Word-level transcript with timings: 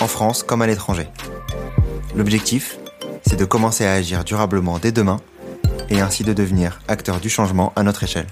en 0.00 0.06
France 0.06 0.42
comme 0.42 0.62
à 0.62 0.66
l'étranger. 0.66 1.08
L'objectif, 2.14 2.78
c'est 3.26 3.36
de 3.36 3.44
commencer 3.44 3.84
à 3.84 3.92
agir 3.92 4.24
durablement 4.24 4.78
dès 4.78 4.92
demain 4.92 5.18
et 5.88 6.00
ainsi 6.00 6.24
de 6.24 6.32
devenir 6.32 6.80
acteur 6.88 7.20
du 7.20 7.28
changement 7.28 7.72
à 7.76 7.82
notre 7.82 8.04
échelle. 8.04 8.26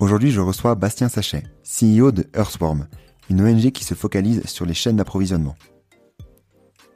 Aujourd'hui, 0.00 0.30
je 0.30 0.40
reçois 0.40 0.74
Bastien 0.74 1.08
Sachet, 1.08 1.44
CEO 1.62 2.12
de 2.12 2.26
Earthworm, 2.34 2.88
une 3.30 3.40
ONG 3.40 3.70
qui 3.70 3.84
se 3.84 3.94
focalise 3.94 4.44
sur 4.46 4.66
les 4.66 4.74
chaînes 4.74 4.96
d'approvisionnement. 4.96 5.56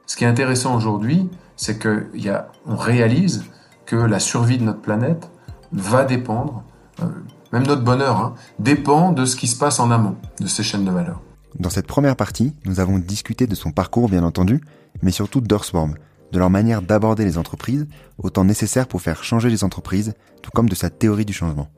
Ce 0.05 0.15
qui 0.15 0.23
est 0.23 0.27
intéressant 0.27 0.75
aujourd'hui, 0.75 1.29
c'est 1.55 1.81
qu'on 1.81 2.75
réalise 2.75 3.45
que 3.85 3.95
la 3.95 4.19
survie 4.19 4.57
de 4.57 4.63
notre 4.63 4.81
planète 4.81 5.29
va 5.71 6.03
dépendre, 6.03 6.63
euh, 7.01 7.05
même 7.51 7.65
notre 7.65 7.83
bonheur, 7.83 8.17
hein, 8.17 8.35
dépend 8.59 9.11
de 9.11 9.25
ce 9.25 9.35
qui 9.35 9.47
se 9.47 9.57
passe 9.57 9.79
en 9.79 9.91
amont 9.91 10.15
de 10.39 10.47
ces 10.47 10.63
chaînes 10.63 10.85
de 10.85 10.91
valeur. 10.91 11.21
Dans 11.57 11.69
cette 11.69 11.87
première 11.87 12.15
partie, 12.15 12.53
nous 12.65 12.79
avons 12.79 12.99
discuté 12.99 13.47
de 13.47 13.55
son 13.55 13.71
parcours, 13.71 14.09
bien 14.09 14.23
entendu, 14.23 14.61
mais 15.01 15.11
surtout 15.11 15.41
d'Earthworm, 15.41 15.95
de 16.31 16.39
leur 16.39 16.49
manière 16.49 16.81
d'aborder 16.81 17.25
les 17.25 17.37
entreprises, 17.37 17.87
autant 18.17 18.45
nécessaire 18.45 18.87
pour 18.87 19.01
faire 19.01 19.23
changer 19.23 19.49
les 19.49 19.63
entreprises, 19.63 20.13
tout 20.41 20.51
comme 20.51 20.69
de 20.69 20.75
sa 20.75 20.89
théorie 20.89 21.25
du 21.25 21.33
changement. 21.33 21.69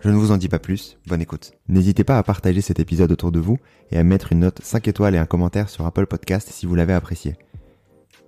Je 0.00 0.10
ne 0.10 0.16
vous 0.16 0.30
en 0.30 0.36
dis 0.36 0.48
pas 0.48 0.60
plus, 0.60 0.96
bonne 1.06 1.22
écoute. 1.22 1.52
N'hésitez 1.68 2.04
pas 2.04 2.18
à 2.18 2.22
partager 2.22 2.60
cet 2.60 2.78
épisode 2.78 3.10
autour 3.10 3.32
de 3.32 3.40
vous 3.40 3.58
et 3.90 3.98
à 3.98 4.04
mettre 4.04 4.32
une 4.32 4.40
note 4.40 4.60
5 4.62 4.86
étoiles 4.86 5.14
et 5.14 5.18
un 5.18 5.26
commentaire 5.26 5.68
sur 5.68 5.86
Apple 5.86 6.06
Podcast 6.06 6.48
si 6.52 6.66
vous 6.66 6.76
l'avez 6.76 6.92
apprécié. 6.92 7.36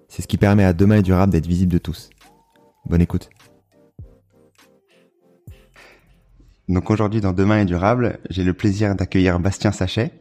C'est 0.09 0.23
ce 0.23 0.27
qui 0.27 0.39
permet 0.39 0.65
à 0.65 0.73
Demain 0.73 0.97
et 0.97 1.03
Durable 1.03 1.33
d'être 1.33 1.47
visible 1.47 1.73
de 1.73 1.79
tous. 1.79 2.11
Bonne 2.87 3.03
écoute. 3.03 3.31
Donc 6.71 6.89
aujourd'hui 6.89 7.21
dans 7.21 7.33
Demain 7.33 7.63
est 7.63 7.65
durable, 7.65 8.21
j'ai 8.31 8.45
le 8.45 8.55
plaisir 8.55 8.95
d'accueillir 8.95 9.41
Bastien 9.41 9.73
Sachet, 9.73 10.13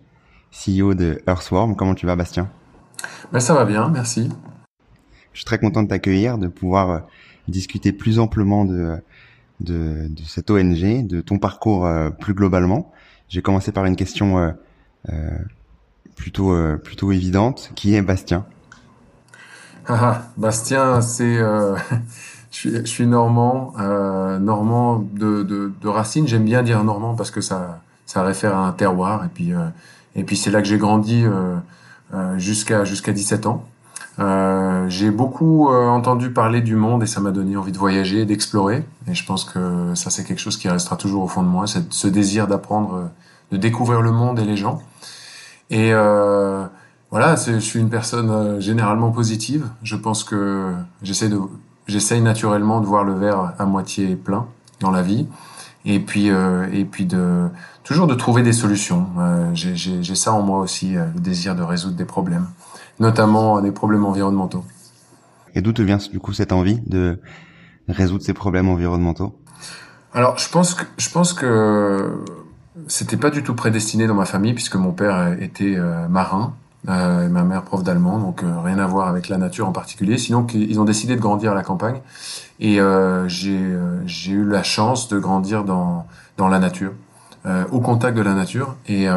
CEO 0.52 0.96
de 0.96 1.22
Earthworm. 1.28 1.76
Comment 1.76 1.94
tu 1.94 2.08
vas 2.08 2.16
Bastien? 2.16 2.50
Ben, 3.32 3.40
Ça 3.40 3.54
va 3.54 3.66
bien, 3.66 3.88
merci. 3.90 4.30
Je 5.32 5.40
suis 5.42 5.46
très 5.46 5.60
content 5.60 5.84
de 5.84 5.90
t'accueillir, 5.90 6.40
de 6.40 6.48
pouvoir 6.48 6.90
euh, 6.90 7.00
discuter 7.48 7.92
plus 7.94 8.18
amplement 8.18 8.66
de, 8.66 8.96
de, 9.60 10.08
de, 10.10 10.24
cette 10.24 10.50
ONG, 10.50 11.06
de 11.06 11.22
ton 11.22 11.38
parcours 11.38 11.86
euh, 11.86 12.10
plus 12.10 12.34
globalement. 12.34 12.92
J'ai 13.28 13.44
commencé 13.44 13.72
par 13.72 13.86
une 13.86 13.96
question 13.96 14.40
euh, 14.40 14.52
euh 15.10 15.38
plutôt 16.16 16.54
plutôt 16.84 17.14
évidente, 17.14 17.72
qui 17.76 17.96
est 17.96 18.02
Bastien? 18.02 18.46
Ah, 19.88 20.00
ah, 20.02 20.22
Bastien, 20.36 21.00
c'est 21.00 21.40
je 22.52 22.58
suis, 22.58 22.76
je 22.76 22.86
suis 22.86 23.08
normand, 23.08 23.74
normand 24.40 24.98
de, 25.14 25.44
de, 25.44 25.72
de 25.82 25.88
racine. 25.88 26.28
J'aime 26.28 26.46
bien 26.46 26.64
dire 26.64 26.84
normand 26.84 27.16
parce 27.16 27.32
que 27.32 27.42
ça 27.42 27.82
ça 28.06 28.24
réfère 28.24 28.56
à 28.56 28.68
un 28.68 28.72
terroir 28.72 29.24
et 29.24 29.28
puis 29.28 29.52
et 30.16 30.24
puis 30.24 30.36
c'est 30.36 30.50
là 30.50 30.62
que 30.62 30.68
j'ai 30.68 30.80
grandi 30.80 31.26
jusqu'à 32.38 32.86
jusqu'à 32.86 33.12
17 33.12 33.46
ans. 33.46 33.66
Euh, 34.20 34.90
j'ai 34.90 35.12
beaucoup 35.12 35.70
euh, 35.70 35.88
entendu 35.88 36.32
parler 36.32 36.62
du 36.62 36.76
monde 36.76 37.04
et 37.04 37.06
ça 37.06 37.22
m'a 37.22 37.32
donné 37.32 37.56
envie 37.56 37.72
de 37.72 37.78
voyager, 37.78 38.26
d'explorer. 38.26 38.84
Et 39.08 39.14
je 39.14 39.26
pense 39.26 39.46
que 39.46 39.94
ça, 39.96 40.10
c'est 40.10 40.26
quelque 40.26 40.40
chose 40.40 40.58
qui 40.58 40.68
restera 40.68 40.98
toujours 40.98 41.24
au 41.24 41.28
fond 41.28 41.42
de 41.42 41.48
moi, 41.48 41.68
c'est 41.68 41.92
ce 41.94 42.08
désir 42.08 42.48
d'apprendre, 42.48 42.96
euh, 42.96 43.06
de 43.52 43.58
découvrir 43.58 44.02
le 44.02 44.12
monde 44.12 44.40
et 44.40 44.46
les 44.46 44.58
gens. 44.58 44.82
Et 45.70 45.94
euh, 45.94 46.66
voilà, 47.12 47.36
je 47.36 47.60
suis 47.60 47.80
une 47.80 47.90
personne 47.90 48.60
généralement 48.60 49.12
positive. 49.12 49.68
Je 49.84 49.96
pense 49.96 50.24
que 50.24 50.74
j'essaie 51.02 51.30
de, 51.30 51.40
j'essaye 51.90 52.22
naturellement 52.22 52.82
de 52.82 52.86
voir 52.86 53.04
le 53.04 53.14
verre 53.14 53.54
à 53.58 53.66
moitié 53.66 54.16
plein 54.16 54.48
dans 54.80 54.92
la 54.92 55.02
vie. 55.02 55.28
Et 55.86 56.00
puis, 56.00 56.28
et 56.28 56.86
puis 56.86 57.06
de 57.06 57.48
toujours 57.84 58.06
de 58.06 58.14
trouver 58.14 58.44
des 58.44 58.54
solutions. 58.54 59.08
j'ai 59.54 60.16
ça 60.16 60.34
en 60.34 60.42
moi 60.42 60.60
aussi, 60.60 60.94
le 60.94 61.20
désir 61.20 61.56
de 61.56 61.64
résoudre 61.64 61.96
des 61.96 62.06
problèmes 62.06 62.48
notamment 63.00 63.62
des 63.62 63.72
problèmes 63.72 64.06
environnementaux. 64.06 64.64
Et 65.56 65.62
d'où 65.62 65.74
te 65.74 65.82
vient 65.82 65.98
du 65.98 66.20
coup 66.20 66.34
cette 66.34 66.52
envie 66.52 66.80
de 66.86 67.20
résoudre 67.88 68.24
ces 68.24 68.34
problèmes 68.34 68.70
environnementaux? 68.70 69.36
Alors, 70.14 70.38
je 70.38 70.50
pense 70.50 70.74
que 70.74 70.84
je 70.98 71.10
pense 71.10 71.34
que 71.34 72.24
c'était 72.88 73.18
pas 73.18 73.30
du 73.30 73.44
tout 73.44 73.56
prédestiné 73.56 74.08
dans 74.08 74.16
ma 74.16 74.26
famille 74.26 74.54
puisque 74.54 74.76
mon 74.76 74.92
père 74.92 75.36
était 75.42 75.76
euh, 75.76 76.08
marin 76.08 76.54
euh, 76.88 77.28
ma 77.28 77.44
mère 77.44 77.64
prof 77.64 77.84
d'allemand, 77.84 78.20
donc 78.20 78.44
euh, 78.44 78.60
rien 78.62 78.80
à 78.80 78.88
voir 78.88 79.08
avec 79.08 79.28
la 79.28 79.38
nature 79.38 79.68
en 79.68 79.72
particulier. 79.74 80.18
Sinon, 80.18 80.48
ils 80.54 80.80
ont 80.80 80.86
décidé 80.86 81.16
de 81.16 81.22
grandir 81.22 81.52
à 81.52 81.56
la 81.56 81.64
campagne 81.64 82.00
et 82.60 82.80
j'ai 83.28 83.78
j'ai 84.06 84.32
eu 84.32 84.46
la 84.46 84.64
chance 84.64 85.08
de 85.08 85.18
grandir 85.20 85.64
dans 85.64 86.06
dans 86.38 86.48
la 86.48 86.60
nature, 86.60 86.92
au 87.72 87.80
contact 87.80 88.18
de 88.18 88.22
la 88.22 88.34
nature 88.34 88.76
et 88.88 89.08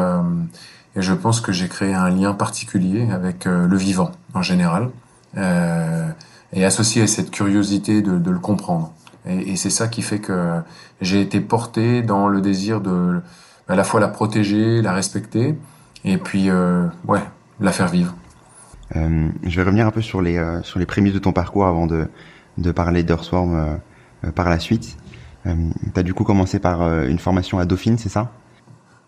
et 0.95 1.01
je 1.01 1.13
pense 1.13 1.41
que 1.41 1.51
j'ai 1.51 1.67
créé 1.67 1.93
un 1.93 2.09
lien 2.09 2.33
particulier 2.33 3.09
avec 3.11 3.47
euh, 3.47 3.67
le 3.67 3.77
vivant 3.77 4.11
en 4.33 4.41
général, 4.41 4.89
euh, 5.37 6.07
et 6.51 6.65
associé 6.65 7.01
à 7.01 7.07
cette 7.07 7.31
curiosité 7.31 8.01
de, 8.01 8.17
de 8.17 8.31
le 8.31 8.39
comprendre. 8.39 8.91
Et, 9.27 9.51
et 9.51 9.55
c'est 9.55 9.71
ça 9.71 9.87
qui 9.87 10.01
fait 10.01 10.19
que 10.19 10.59
j'ai 11.01 11.21
été 11.21 11.39
porté 11.39 12.03
dans 12.03 12.27
le 12.27 12.41
désir 12.41 12.81
de 12.81 13.21
à 13.67 13.75
la 13.75 13.83
fois 13.83 13.99
la 13.99 14.09
protéger, 14.09 14.81
la 14.81 14.93
respecter, 14.93 15.57
et 16.03 16.17
puis 16.17 16.49
euh, 16.49 16.85
ouais, 17.07 17.21
la 17.59 17.71
faire 17.71 17.87
vivre. 17.87 18.15
Euh, 18.95 19.29
je 19.43 19.55
vais 19.55 19.63
revenir 19.63 19.87
un 19.87 19.91
peu 19.91 20.01
sur 20.01 20.21
les 20.21 20.37
euh, 20.37 20.61
sur 20.63 20.79
les 20.79 20.85
prémices 20.85 21.13
de 21.13 21.19
ton 21.19 21.33
parcours 21.33 21.65
avant 21.65 21.87
de 21.87 22.07
de 22.57 22.71
parler 22.71 23.03
d'Earthworm 23.03 23.79
par 24.35 24.47
la 24.49 24.59
suite. 24.59 24.95
tu 25.43 25.51
as 25.99 26.03
du 26.03 26.13
coup 26.13 26.23
commencé 26.23 26.59
par 26.59 26.81
une 27.03 27.17
formation 27.17 27.57
à 27.57 27.65
Dauphine, 27.65 27.97
c'est 27.97 28.09
ça? 28.09 28.31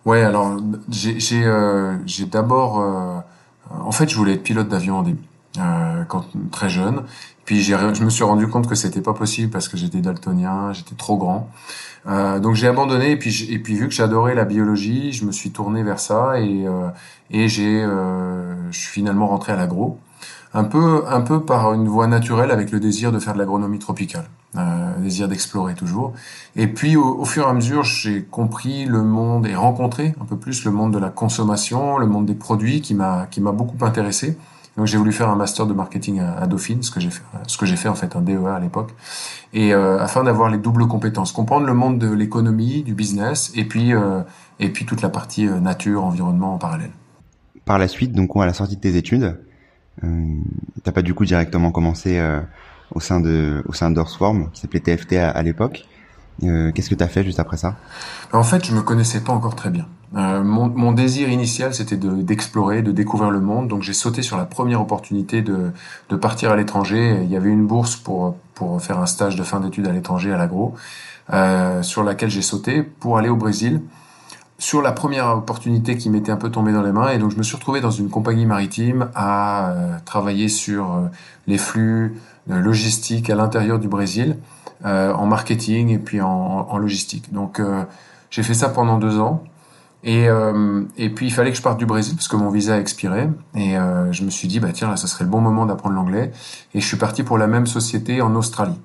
Ouais, 0.05 0.21
alors 0.21 0.57
j'ai 0.87 1.43
euh, 1.45 1.97
d'abord 2.31 2.79
euh, 2.79 3.17
en 3.71 3.91
fait 3.91 4.07
je 4.07 4.15
voulais 4.15 4.33
être 4.33 4.43
pilote 4.43 4.69
d'avion 4.69 4.99
au 4.99 5.03
début 5.03 5.23
euh, 5.59 6.03
quand 6.05 6.25
très 6.51 6.69
jeune. 6.69 7.03
Puis 7.45 7.61
je 7.61 8.03
me 8.03 8.09
suis 8.09 8.23
rendu 8.23 8.47
compte 8.47 8.67
que 8.67 8.75
c'était 8.75 9.01
pas 9.01 9.13
possible 9.13 9.51
parce 9.51 9.67
que 9.67 9.77
j'étais 9.77 9.99
daltonien, 9.99 10.73
j'étais 10.73 10.95
trop 10.95 11.17
grand. 11.17 11.49
Euh, 12.07 12.39
donc 12.39 12.55
j'ai 12.55 12.67
abandonné 12.67 13.11
et 13.11 13.17
puis 13.17 13.47
et 13.51 13.59
puis 13.59 13.75
vu 13.75 13.87
que 13.87 13.93
j'adorais 13.93 14.35
la 14.35 14.45
biologie, 14.45 15.11
je 15.11 15.25
me 15.25 15.31
suis 15.31 15.51
tourné 15.51 15.83
vers 15.83 15.99
ça 15.99 16.39
et 16.39 16.65
euh, 16.67 16.89
et 17.29 17.47
j'ai 17.47 17.81
je 17.81 18.77
suis 18.77 18.89
finalement 18.89 19.27
rentré 19.27 19.53
à 19.53 19.55
l'agro 19.55 19.99
un 20.55 20.63
peu, 20.63 21.03
un 21.07 21.19
peu 21.19 21.41
par 21.41 21.73
une 21.73 21.87
voie 21.87 22.07
naturelle 22.07 22.49
avec 22.49 22.71
le 22.71 22.79
désir 22.79 23.11
de 23.11 23.19
faire 23.19 23.33
de 23.33 23.39
l'agronomie 23.39 23.77
tropicale, 23.77 24.29
euh, 24.55 24.97
désir 24.99 25.27
d'explorer 25.27 25.73
toujours. 25.73 26.13
Et 26.55 26.67
puis 26.67 26.95
au, 26.95 27.25
fur 27.25 27.45
et 27.45 27.49
à 27.49 27.53
mesure, 27.53 27.83
j'ai 27.83 28.23
compris 28.23 28.85
le 28.85 29.03
monde 29.03 29.45
et 29.47 29.53
rencontré 29.53 30.15
un 30.21 30.25
peu 30.25 30.37
plus 30.37 30.63
le 30.63 30.71
monde 30.71 30.93
de 30.93 30.97
la 30.97 31.09
consommation, 31.09 31.97
le 31.97 32.07
monde 32.07 32.25
des 32.25 32.35
produits 32.35 32.79
qui 32.81 32.95
m'a 32.95 33.27
qui 33.29 33.41
m'a 33.41 33.51
beaucoup 33.51 33.83
intéressé. 33.83 34.37
Donc 34.77 34.87
j'ai 34.87 34.97
voulu 34.97 35.13
faire 35.13 35.29
un 35.29 35.35
master 35.35 35.65
de 35.65 35.73
marketing 35.73 36.19
à, 36.19 36.45
Dauphine, 36.47 36.83
ce 36.83 36.91
que 36.91 36.99
j'ai 36.99 37.09
fait, 37.09 37.23
ce 37.47 37.57
que 37.57 37.65
j'ai 37.65 37.77
fait 37.77 37.87
en 37.87 37.95
fait 37.95 38.15
un 38.15 38.21
DEA 38.21 38.55
à 38.55 38.59
l'époque, 38.59 38.93
et 39.53 39.73
euh, 39.73 39.99
afin 39.99 40.23
d'avoir 40.23 40.49
les 40.49 40.57
doubles 40.57 40.87
compétences, 40.87 41.31
comprendre 41.31 41.65
le 41.65 41.73
monde 41.73 41.97
de 41.97 42.11
l'économie, 42.11 42.83
du 42.83 42.93
business, 42.93 43.51
et 43.55 43.65
puis 43.65 43.93
euh, 43.93 44.21
et 44.59 44.69
puis 44.69 44.85
toute 44.85 45.01
la 45.01 45.09
partie 45.09 45.47
euh, 45.47 45.59
nature, 45.59 46.03
environnement 46.03 46.53
en 46.53 46.57
parallèle. 46.57 46.91
Par 47.63 47.79
la 47.79 47.87
suite, 47.87 48.11
donc 48.11 48.31
à 48.35 48.45
la 48.45 48.53
sortie 48.53 48.75
de 48.75 48.81
tes 48.81 48.95
études, 48.95 49.37
T'as 50.83 50.91
pas 50.91 51.01
du 51.01 51.13
coup 51.13 51.23
directement 51.23 51.71
commencé 51.71 52.21
au 52.91 52.99
sein 52.99 53.21
de 53.21 53.63
au 53.65 53.71
sein 53.71 53.89
d'Earthworm, 53.91 54.51
qui 54.51 54.59
s'appelait 54.59 54.81
TFT 54.81 55.13
à, 55.13 55.41
l'époque. 55.41 55.85
Euh, 56.43 56.71
Qu'est-ce 56.71 56.89
que 56.89 56.95
tu 56.95 57.03
as 57.03 57.07
fait 57.07 57.23
juste 57.23 57.39
après 57.39 57.57
ça 57.57 57.75
En 58.33 58.43
fait, 58.43 58.65
je 58.65 58.73
me 58.73 58.81
connaissais 58.81 59.21
pas 59.21 59.33
encore 59.33 59.55
très 59.55 59.69
bien. 59.69 59.87
Euh, 60.15 60.43
mon, 60.43 60.91
désir 60.91 61.29
initial, 61.29 61.73
c'était 61.73 61.97
d'explorer, 61.97 62.81
de, 62.81 62.91
découvrir 62.91 63.31
le 63.31 63.41
monde. 63.41 63.67
Donc, 63.67 63.81
j'ai 63.81 63.93
sauté 63.93 64.21
sur 64.21 64.37
la 64.37 64.45
première 64.45 64.81
opportunité 64.81 65.41
de, 65.41 65.71
de 66.09 66.15
partir 66.15 66.51
à 66.51 66.55
l'étranger. 66.55 67.19
Il 67.23 67.29
y 67.29 67.35
avait 67.35 67.49
une 67.49 67.65
bourse 67.65 67.95
pour 67.95 68.35
pour 68.53 68.81
faire 68.81 68.99
un 68.99 69.05
stage 69.05 69.35
de 69.35 69.43
fin 69.43 69.59
d'études 69.59 69.85
à 69.85 69.91
l'étranger 69.91 70.31
à 70.31 70.37
l'agro, 70.37 70.75
euh, 71.33 71.83
sur 71.83 72.03
laquelle 72.03 72.29
j'ai 72.29 72.41
sauté 72.41 72.83
pour 72.83 73.17
aller 73.17 73.27
au 73.27 73.35
Brésil 73.35 73.81
sur 74.57 74.81
la 74.81 74.93
première 74.93 75.27
opportunité 75.35 75.97
qui 75.97 76.09
m'était 76.09 76.31
un 76.31 76.37
peu 76.37 76.49
tombée 76.49 76.71
dans 76.71 76.81
les 76.81 76.93
mains 76.93 77.09
et 77.09 77.17
donc 77.17 77.31
je 77.31 77.37
me 77.37 77.43
suis 77.43 77.57
retrouvé 77.57 77.81
dans 77.81 77.91
une 77.91 78.09
compagnie 78.09 78.45
maritime 78.45 79.09
à 79.13 79.75
travailler 80.05 80.47
sur 80.47 81.09
les 81.45 81.57
flux 81.57 82.15
logistiques 82.47 83.29
à 83.29 83.35
l'intérieur 83.35 83.79
du 83.79 83.89
Brésil 83.89 84.37
en 84.85 85.25
marketing 85.25 85.89
et 85.89 85.97
puis 85.97 86.21
en, 86.21 86.77
logistique. 86.77 87.33
Donc 87.33 87.59
j'ai 88.35 88.43
fait 88.43 88.53
ça 88.53 88.67
pendant 88.67 88.97
deux 88.97 89.19
ans 89.19 89.43
Et, 90.03 90.27
euh, 90.27 90.83
et 90.97 91.09
puis 91.09 91.27
il 91.27 91.31
fallait 91.31 91.51
que 91.51 91.57
je 91.57 91.61
parte 91.61 91.77
du 91.79 91.85
Brésil 91.85 92.15
parce 92.15 92.27
que 92.27 92.35
mon 92.35 92.49
visa 92.49 92.75
a 92.75 92.79
expiré. 92.79 93.29
Et 93.55 93.77
euh, 93.77 94.11
je 94.11 94.23
me 94.23 94.29
suis 94.29 94.49
dit, 94.49 94.59
bah 94.59 94.73
tiens, 94.73 94.89
là, 94.89 94.97
ça 94.97 95.07
serait 95.07 95.23
le 95.23 95.29
bon 95.29 95.39
moment 95.39 95.65
d'apprendre 95.65 95.95
l'anglais. 95.95 96.33
Et 96.73 96.81
je 96.81 96.85
suis 96.85 96.97
parti 96.97 97.23
pour 97.23 97.37
la 97.37 97.47
même 97.47 97.65
société 97.65 98.21
en 98.21 98.35
Australie. 98.35 98.79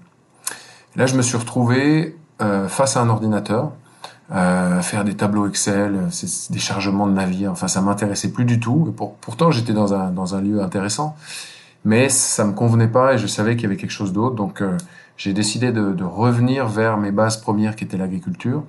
Là, 0.95 1.07
je 1.07 1.17
me 1.17 1.23
suis 1.23 1.37
retrouvé 1.37 2.17
euh, 2.41 2.69
face 2.69 2.97
à 2.97 3.01
un 3.01 3.09
ordinateur, 3.09 3.73
euh, 4.33 4.81
faire 4.83 5.05
des 5.05 5.15
tableaux 5.15 5.49
Excel, 5.49 5.99
des 6.51 6.59
chargements 6.61 7.09
de 7.09 7.13
navires. 7.13 7.51
Enfin, 7.51 7.67
ça 7.67 7.81
m'intéressait 7.81 8.31
plus 8.31 8.45
du 8.45 8.61
tout. 8.61 8.87
Et 8.89 8.93
pour, 8.93 9.15
pourtant, 9.17 9.51
j'étais 9.51 9.73
dans 9.73 9.95
un, 9.95 10.11
dans 10.11 10.37
un 10.37 10.41
lieu 10.41 10.63
intéressant. 10.63 11.17
Mais 11.85 12.09
ça 12.09 12.45
me 12.45 12.53
convenait 12.53 12.89
pas 12.89 13.15
et 13.15 13.19
je 13.19 13.27
savais 13.27 13.57
qu'il 13.57 13.65
y 13.65 13.67
avait 13.67 13.77
quelque 13.77 13.91
chose 13.91 14.13
d'autre. 14.13 14.37
Donc, 14.37 14.63
euh, 14.63 14.77
j'ai 15.21 15.35
décidé 15.35 15.71
de, 15.71 16.03
revenir 16.03 16.67
vers 16.67 16.97
mes 16.97 17.11
bases 17.11 17.37
premières 17.37 17.77
qui 17.77 17.85
étaient 17.85 17.99
l'agriculture 17.99 18.65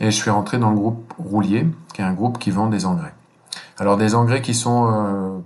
et 0.00 0.06
je 0.06 0.16
suis 0.16 0.30
rentré 0.30 0.58
dans 0.58 0.70
le 0.70 0.76
groupe 0.76 1.14
Roulier, 1.16 1.64
qui 1.94 2.00
est 2.00 2.04
un 2.04 2.12
groupe 2.12 2.38
qui 2.38 2.50
vend 2.50 2.66
des 2.66 2.86
engrais. 2.86 3.14
Alors 3.78 3.96
des 3.96 4.16
engrais 4.16 4.42
qui 4.42 4.52
sont 4.52 4.90
euh, 4.92 5.38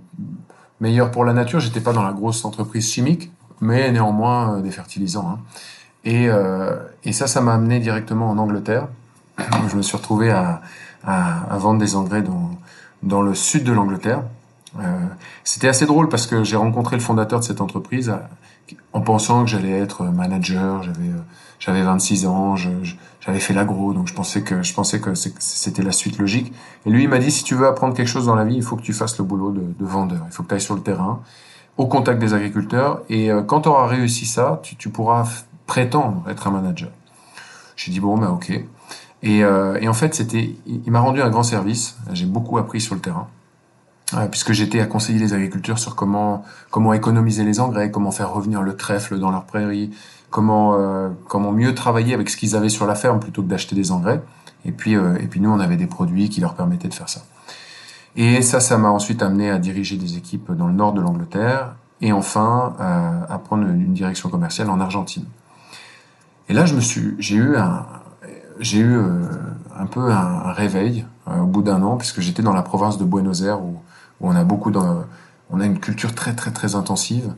meilleurs 0.79 1.11
pour 1.11 1.25
la 1.25 1.33
nature. 1.33 1.59
J'étais 1.59 1.79
pas 1.79 1.93
dans 1.93 2.01
la 2.01 2.11
grosse 2.11 2.43
entreprise 2.43 2.91
chimique, 2.91 3.31
mais 3.59 3.91
néanmoins 3.91 4.55
euh, 4.55 4.61
des 4.61 4.71
fertilisants. 4.71 5.29
Hein. 5.29 5.39
Et, 6.05 6.27
euh, 6.27 6.75
et 7.03 7.13
ça, 7.13 7.27
ça 7.27 7.39
m'a 7.39 7.53
amené 7.53 7.79
directement 7.79 8.27
en 8.27 8.39
Angleterre. 8.39 8.87
Je 9.69 9.75
me 9.75 9.83
suis 9.83 9.95
retrouvé 9.95 10.31
à, 10.31 10.61
vendre 11.51 11.79
des 11.79 11.95
engrais 11.95 12.23
dans, 13.03 13.21
le 13.21 13.35
sud 13.35 13.63
de 13.63 13.73
l'Angleterre. 13.73 14.23
C'était 15.43 15.67
assez 15.67 15.85
drôle 15.85 16.09
parce 16.09 16.25
que 16.25 16.43
j'ai 16.43 16.55
rencontré 16.55 16.95
le 16.95 17.01
fondateur 17.01 17.41
de 17.41 17.43
cette 17.43 17.59
entreprise 17.59 18.13
en 18.93 19.01
pensant 19.01 19.43
que 19.43 19.49
j'allais 19.49 19.71
être 19.71 20.03
manager. 20.05 20.83
J'avais 20.83 21.09
euh, 21.09 21.21
j'avais 21.61 21.83
26 21.83 22.25
ans, 22.25 22.55
j'avais 22.55 23.39
fait 23.39 23.53
l'agro, 23.53 23.93
donc 23.93 24.07
je 24.07 24.15
pensais 24.15 24.41
que 24.41 24.63
je 24.63 24.73
pensais 24.73 24.99
que 24.99 25.13
c'était 25.13 25.83
la 25.83 25.91
suite 25.91 26.17
logique. 26.17 26.51
Et 26.87 26.89
lui, 26.89 27.03
il 27.03 27.09
m'a 27.09 27.19
dit 27.19 27.29
si 27.29 27.43
tu 27.43 27.53
veux 27.53 27.67
apprendre 27.67 27.93
quelque 27.93 28.07
chose 28.07 28.25
dans 28.25 28.33
la 28.35 28.45
vie, 28.45 28.55
il 28.55 28.63
faut 28.63 28.75
que 28.75 28.81
tu 28.81 28.93
fasses 28.93 29.17
le 29.19 29.23
boulot 29.23 29.51
de, 29.51 29.61
de 29.61 29.85
vendeur. 29.85 30.23
Il 30.25 30.33
faut 30.33 30.41
que 30.41 30.47
tu 30.47 30.55
ailles 30.55 30.61
sur 30.61 30.73
le 30.73 30.81
terrain, 30.81 31.21
au 31.77 31.85
contact 31.85 32.19
des 32.19 32.33
agriculteurs, 32.33 33.03
et 33.09 33.31
euh, 33.31 33.43
quand 33.43 33.61
tu 33.61 33.69
auras 33.69 33.85
réussi 33.85 34.25
ça, 34.25 34.59
tu, 34.63 34.89
pourras 34.89 35.27
prétendre 35.67 36.23
être 36.29 36.47
un 36.47 36.51
manager. 36.51 36.89
J'ai 37.75 37.91
dit 37.91 37.99
bon, 37.99 38.17
ben 38.17 38.29
ok. 38.29 38.49
Et, 39.23 39.43
euh, 39.43 39.77
et 39.79 39.87
en 39.87 39.93
fait, 39.93 40.15
c'était, 40.15 40.55
il 40.65 40.91
m'a 40.91 40.99
rendu 40.99 41.21
un 41.21 41.29
grand 41.29 41.43
service. 41.43 41.97
J'ai 42.11 42.25
beaucoup 42.25 42.57
appris 42.57 42.81
sur 42.81 42.95
le 42.95 43.01
terrain 43.01 43.27
euh, 43.27 43.40
puisque 44.29 44.51
j'étais 44.51 44.79
à 44.79 44.85
conseiller 44.85 45.19
les 45.19 45.33
agriculteurs 45.33 45.79
sur 45.79 45.95
comment 45.95 46.43
comment 46.69 46.93
économiser 46.93 47.43
les 47.43 47.59
engrais, 47.59 47.91
comment 47.91 48.11
faire 48.11 48.33
revenir 48.33 48.61
le 48.61 48.75
trèfle 48.75 49.19
dans 49.19 49.31
leurs 49.31 49.45
prairies, 49.45 49.91
comment 50.29 50.75
euh, 50.75 51.09
comment 51.27 51.51
mieux 51.51 51.73
travailler 51.75 52.13
avec 52.13 52.29
ce 52.29 52.37
qu'ils 52.37 52.55
avaient 52.55 52.69
sur 52.69 52.85
la 52.85 52.95
ferme 52.95 53.19
plutôt 53.19 53.41
que 53.41 53.47
d'acheter 53.47 53.75
des 53.75 53.91
engrais. 53.91 54.21
Et 54.65 54.71
puis 54.71 54.95
euh, 54.95 55.15
et 55.19 55.27
puis 55.27 55.39
nous 55.39 55.49
on 55.49 55.59
avait 55.59 55.77
des 55.77 55.87
produits 55.87 56.29
qui 56.29 56.41
leur 56.41 56.55
permettaient 56.55 56.89
de 56.89 56.93
faire 56.93 57.09
ça. 57.09 57.21
Et 58.15 58.41
ça 58.41 58.59
ça 58.59 58.77
m'a 58.77 58.89
ensuite 58.89 59.21
amené 59.23 59.49
à 59.49 59.57
diriger 59.57 59.97
des 59.97 60.17
équipes 60.17 60.51
dans 60.51 60.67
le 60.67 60.73
nord 60.73 60.93
de 60.93 61.01
l'Angleterre 61.01 61.75
et 62.01 62.11
enfin 62.11 62.73
euh, 62.79 63.21
à 63.29 63.37
prendre 63.37 63.63
une 63.63 63.93
direction 63.93 64.29
commerciale 64.29 64.69
en 64.69 64.79
Argentine. 64.79 65.25
Et 66.49 66.53
là 66.53 66.65
je 66.65 66.75
me 66.75 66.81
suis 66.81 67.15
j'ai 67.19 67.35
eu 67.35 67.55
un 67.55 67.85
j'ai 68.61 68.79
eu 68.79 68.95
euh, 68.95 69.23
un 69.77 69.85
peu 69.85 70.11
un, 70.11 70.51
réveil 70.53 71.05
euh, 71.27 71.39
au 71.39 71.45
bout 71.45 71.63
d'un 71.63 71.81
an 71.81 71.97
puisque 71.97 72.21
j'étais 72.21 72.43
dans 72.43 72.53
la 72.53 72.61
province 72.61 72.97
de 72.97 73.03
Buenos 73.03 73.41
Aires 73.41 73.61
où, 73.61 73.77
on 74.21 74.35
a 74.35 74.43
beaucoup 74.43 74.71
on 75.51 75.59
a 75.59 75.65
une 75.65 75.79
culture 75.79 76.15
très 76.15 76.33
très 76.33 76.51
très 76.51 76.75
intensive 76.75 77.33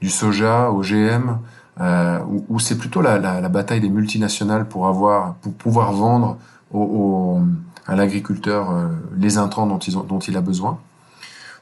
du 0.00 0.10
soja 0.10 0.70
au 0.70 0.82
GM 0.82 1.38
euh, 1.80 2.20
où, 2.48 2.60
c'est 2.60 2.78
plutôt 2.78 3.00
la, 3.00 3.18
la, 3.18 3.48
bataille 3.48 3.80
des 3.80 3.88
multinationales 3.88 4.68
pour 4.68 4.86
avoir, 4.86 5.34
pour 5.36 5.52
pouvoir 5.54 5.92
vendre 5.92 6.38
à 7.86 7.96
l'agriculteur 7.96 8.70
euh, 8.70 8.86
les 9.16 9.38
intrants 9.38 9.66
dont, 9.66 9.78
ils 9.78 9.98
ont, 9.98 10.18
il 10.20 10.36
a 10.36 10.40
besoin. 10.40 10.78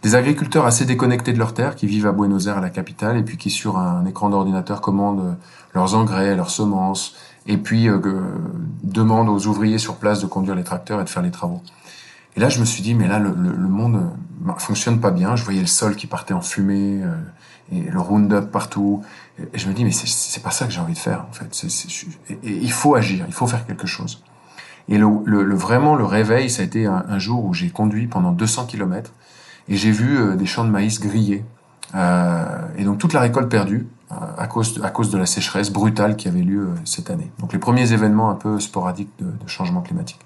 Des 0.02 0.14
agriculteurs 0.14 0.66
assez 0.66 0.84
déconnectés 0.84 1.32
de 1.32 1.38
leur 1.38 1.54
terre, 1.54 1.76
qui 1.76 1.86
vivent 1.86 2.06
à 2.06 2.12
Buenos 2.12 2.46
Aires, 2.46 2.58
à 2.58 2.60
la 2.60 2.68
capitale, 2.68 3.16
et 3.16 3.22
puis 3.22 3.38
qui 3.38 3.48
sur 3.48 3.78
un 3.78 4.04
écran 4.04 4.28
d'ordinateur 4.28 4.82
commandent 4.82 5.36
leurs 5.74 5.94
engrais, 5.94 6.36
leurs 6.36 6.50
semences, 6.50 7.14
et 7.46 7.56
puis 7.56 7.88
euh, 7.88 7.98
demandent 8.82 9.30
aux 9.30 9.46
ouvriers 9.46 9.78
sur 9.78 9.96
place 9.96 10.20
de 10.20 10.26
conduire 10.26 10.56
les 10.56 10.64
tracteurs 10.64 11.00
et 11.00 11.04
de 11.04 11.08
faire 11.08 11.22
les 11.22 11.30
travaux. 11.30 11.62
Et 12.36 12.40
là, 12.40 12.48
je 12.48 12.60
me 12.60 12.64
suis 12.64 12.82
dit, 12.82 12.94
mais 12.94 13.08
là, 13.08 13.18
le, 13.18 13.30
le, 13.30 13.50
le 13.50 13.68
monde 13.68 14.10
fonctionne 14.58 15.00
pas 15.00 15.10
bien. 15.10 15.36
Je 15.36 15.44
voyais 15.44 15.60
le 15.60 15.66
sol 15.66 15.96
qui 15.96 16.06
partait 16.06 16.34
en 16.34 16.40
fumée, 16.40 17.02
euh, 17.02 17.14
et 17.72 17.80
le 17.80 18.00
Roundup 18.00 18.50
partout. 18.50 19.02
Et 19.52 19.58
je 19.58 19.68
me 19.68 19.74
dis, 19.74 19.84
mais 19.84 19.92
c'est 19.92 20.42
pas 20.42 20.50
ça 20.50 20.66
que 20.66 20.72
j'ai 20.72 20.80
envie 20.80 20.94
de 20.94 20.98
faire, 20.98 21.26
en 21.28 21.32
fait. 21.32 21.54
C 21.54 21.66
est, 21.66 21.70
c 21.70 22.06
il 22.42 22.72
faut 22.72 22.94
agir, 22.94 23.24
il 23.28 23.34
faut 23.34 23.46
faire 23.46 23.66
quelque 23.66 23.86
chose. 23.86 24.22
Et 24.88 24.98
le, 24.98 25.08
le, 25.24 25.54
vraiment, 25.54 25.94
le 25.94 26.04
réveil, 26.04 26.50
ça 26.50 26.62
a 26.62 26.64
été 26.64 26.86
un, 26.86 27.18
jour 27.18 27.44
où 27.44 27.54
j'ai 27.54 27.70
conduit 27.70 28.08
pendant 28.08 28.32
200 28.32 28.66
kilomètres 28.66 29.12
et 29.68 29.76
j'ai 29.76 29.92
vu 29.92 30.18
euh, 30.18 30.34
des 30.34 30.46
champs 30.46 30.64
de 30.64 30.70
maïs 30.70 31.00
grillés. 31.00 31.44
Euh, 31.94 32.44
et 32.76 32.84
donc 32.84 32.98
toute 32.98 33.12
la 33.12 33.20
récolte 33.20 33.48
perdue 33.48 33.86
euh, 34.10 34.14
à, 34.38 34.46
cause 34.46 34.74
de, 34.74 34.82
à 34.82 34.90
cause 34.90 35.10
de 35.10 35.18
la 35.18 35.26
sécheresse 35.26 35.70
brutale 35.70 36.16
qui 36.16 36.26
avait 36.26 36.40
lieu 36.40 36.68
euh, 36.68 36.74
cette 36.84 37.10
année. 37.10 37.30
Donc 37.38 37.52
les 37.52 37.58
premiers 37.58 37.92
événements 37.92 38.30
un 38.30 38.34
peu 38.34 38.58
sporadiques 38.60 39.12
de, 39.18 39.26
de 39.26 39.48
changement 39.48 39.82
climatique. 39.82 40.20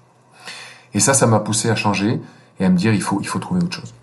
Et 0.93 0.99
ça, 0.99 1.13
ça 1.13 1.27
m'a 1.27 1.39
poussé 1.39 1.69
à 1.69 1.75
changer 1.75 2.19
et 2.59 2.65
à 2.65 2.69
me 2.69 2.77
dire 2.77 2.93
il 2.93 3.01
faut, 3.01 3.19
il 3.21 3.27
faut 3.27 3.39
trouver 3.39 3.61
autre 3.61 3.75
chose. 3.75 3.93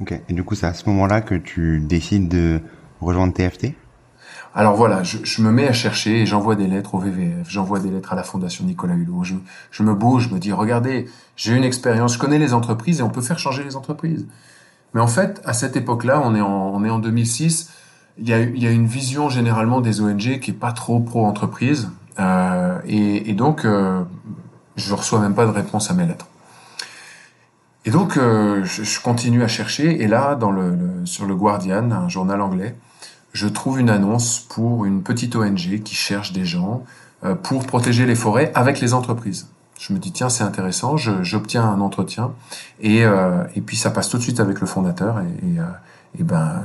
Ok. 0.00 0.18
Et 0.28 0.32
du 0.32 0.44
coup, 0.44 0.54
c'est 0.54 0.66
à 0.66 0.74
ce 0.74 0.88
moment-là 0.88 1.20
que 1.20 1.34
tu 1.34 1.80
décides 1.80 2.28
de 2.28 2.60
rejoindre 3.00 3.32
TFT 3.32 3.74
alors 4.52 4.74
voilà, 4.74 5.04
je, 5.04 5.18
je, 5.22 5.42
me 5.42 5.52
mets 5.52 5.68
à 5.68 5.72
chercher 5.72 6.22
et 6.22 6.26
j'envoie 6.26 6.56
des 6.56 6.66
lettres 6.66 6.96
au 6.96 6.98
VVF, 6.98 7.48
j'envoie 7.48 7.78
des 7.78 7.88
lettres 7.88 8.12
à 8.12 8.16
la 8.16 8.24
Fondation 8.24 8.64
Nicolas 8.64 8.94
Hulot. 8.94 9.22
Je, 9.22 9.36
je 9.70 9.82
me 9.84 9.94
bouge, 9.94 10.28
je 10.28 10.34
me 10.34 10.40
dis, 10.40 10.50
regardez, 10.50 11.06
j'ai 11.36 11.54
une 11.54 11.62
expérience, 11.62 12.14
je 12.14 12.18
connais 12.18 12.38
les 12.38 12.52
entreprises 12.52 12.98
et 12.98 13.02
on 13.04 13.10
peut 13.10 13.20
faire 13.20 13.38
changer 13.38 13.62
les 13.62 13.76
entreprises. 13.76 14.26
Mais 14.92 15.00
en 15.00 15.06
fait, 15.06 15.40
à 15.44 15.52
cette 15.52 15.76
époque-là, 15.76 16.20
on 16.24 16.34
est 16.34 16.40
en, 16.40 16.72
on 16.74 16.84
est 16.84 16.90
en 16.90 16.98
2006, 16.98 17.70
il 18.18 18.28
y, 18.28 18.32
a, 18.32 18.40
y 18.40 18.66
a 18.66 18.70
une 18.70 18.86
vision 18.86 19.28
généralement 19.28 19.80
des 19.80 20.00
ONG 20.00 20.40
qui 20.40 20.50
est 20.50 20.54
pas 20.54 20.72
trop 20.72 20.98
pro-entreprise. 20.98 21.88
Euh, 22.18 22.78
et, 22.86 23.30
et, 23.30 23.34
donc, 23.34 23.64
euh, 23.64 24.02
je 24.80 24.94
reçois 24.94 25.20
même 25.20 25.34
pas 25.34 25.46
de 25.46 25.50
réponse 25.50 25.90
à 25.90 25.94
mes 25.94 26.06
lettres. 26.06 26.26
Et 27.86 27.90
donc, 27.90 28.16
euh, 28.16 28.62
je, 28.64 29.00
continue 29.00 29.42
à 29.42 29.48
chercher. 29.48 30.02
Et 30.02 30.06
là, 30.06 30.38
sur 31.04 31.26
le 31.26 31.34
Guardian, 31.34 31.90
un 31.90 32.08
journal 32.08 32.40
anglais, 32.40 32.74
je 33.32 33.46
trouve 33.48 33.80
une 33.80 33.90
annonce 33.90 34.40
pour 34.40 34.84
une 34.84 35.02
petite 35.02 35.36
ONG 35.36 35.82
qui 35.82 35.94
cherche 35.94 36.32
des 36.32 36.44
gens 36.44 36.84
euh, 37.24 37.34
pour 37.34 37.66
protéger 37.66 38.04
les 38.04 38.14
forêts 38.14 38.52
avec 38.54 38.80
les 38.80 38.92
entreprises. 38.92 39.48
Je 39.78 39.94
me 39.94 39.98
dis 39.98 40.12
tiens 40.12 40.28
c'est 40.28 40.44
intéressant, 40.44 40.98
j'obtiens 40.98 41.64
un 41.64 41.80
entretien 41.80 42.32
et, 42.82 43.06
euh, 43.06 43.44
et 43.54 43.62
puis 43.62 43.78
ça 43.78 43.90
passe 43.90 44.10
tout 44.10 44.18
de 44.18 44.22
suite 44.22 44.38
avec 44.38 44.60
le 44.60 44.66
fondateur 44.66 45.20
et, 45.20 46.20
et, 46.20 46.22
ben 46.22 46.62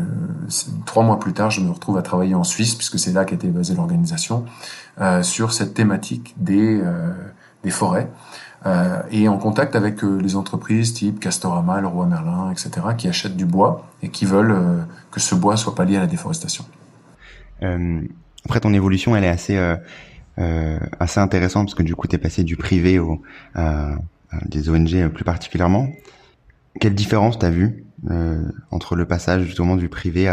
trois 0.86 1.01
mois 1.01 1.17
plus 1.17 1.31
tard 1.31 1.50
je 1.50 1.62
me 1.62 1.72
retrouve 1.72 1.98
à 1.98 2.01
travailler 2.01 2.36
en 2.36 2.43
Suisse 2.43 2.75
puisque 2.75 3.00
c'est 3.00 3.13
là 3.13 3.24
qu'était 3.24 3.48
basée 3.48 3.74
l'organisation 3.74 4.43
sur 5.22 5.53
cette 5.53 5.74
thématique 5.74 6.34
des 6.36 6.81
des 7.65 7.72
forêts 7.72 8.10
euh, 8.65 9.01
et 9.12 9.27
en 9.27 9.38
contact 9.38 9.75
avec 9.75 10.03
euh, 10.03 10.19
les 10.19 10.36
entreprises 10.36 10.93
type 10.93 11.19
Castorama, 11.19 11.81
le 11.81 11.88
Roi 11.88 12.07
Merlin, 12.07 12.51
etc., 12.51 12.88
qui 12.98 13.07
achètent 13.07 13.38
du 13.38 13.45
bois 13.45 13.88
et 14.01 14.10
qui 14.10 14.25
veulent 14.25 14.51
euh, 14.51 14.81
que 15.12 15.19
ce 15.19 15.36
bois 15.36 15.55
soit 15.55 15.75
pas 15.75 15.86
lié 15.86 15.98
à 15.98 16.00
la 16.00 16.07
déforestation. 16.07 16.65
Après, 17.62 18.60
ton 18.60 18.74
évolution, 18.74 19.15
elle 19.15 19.24
est 19.24 19.29
assez 19.29 19.57
assez 21.00 21.19
intéressante 21.19 21.67
parce 21.67 21.75
que 21.75 21.84
du 21.84 21.95
coup, 21.95 22.07
tu 22.07 22.15
es 22.15 22.19
passé 22.19 22.43
du 22.43 22.57
privé 22.57 23.00
au, 23.00 23.22
à, 23.55 23.95
des 24.45 24.69
ONG 24.69 25.07
plus 25.07 25.24
particulièrement. 25.24 25.88
Quelle 26.79 26.93
différence 26.93 27.39
t'as 27.39 27.50
vu 27.50 27.86
entre 28.72 28.95
le 28.95 29.05
passage 29.05 29.43
justement 29.43 29.77
du 29.77 29.89
privé 29.89 30.29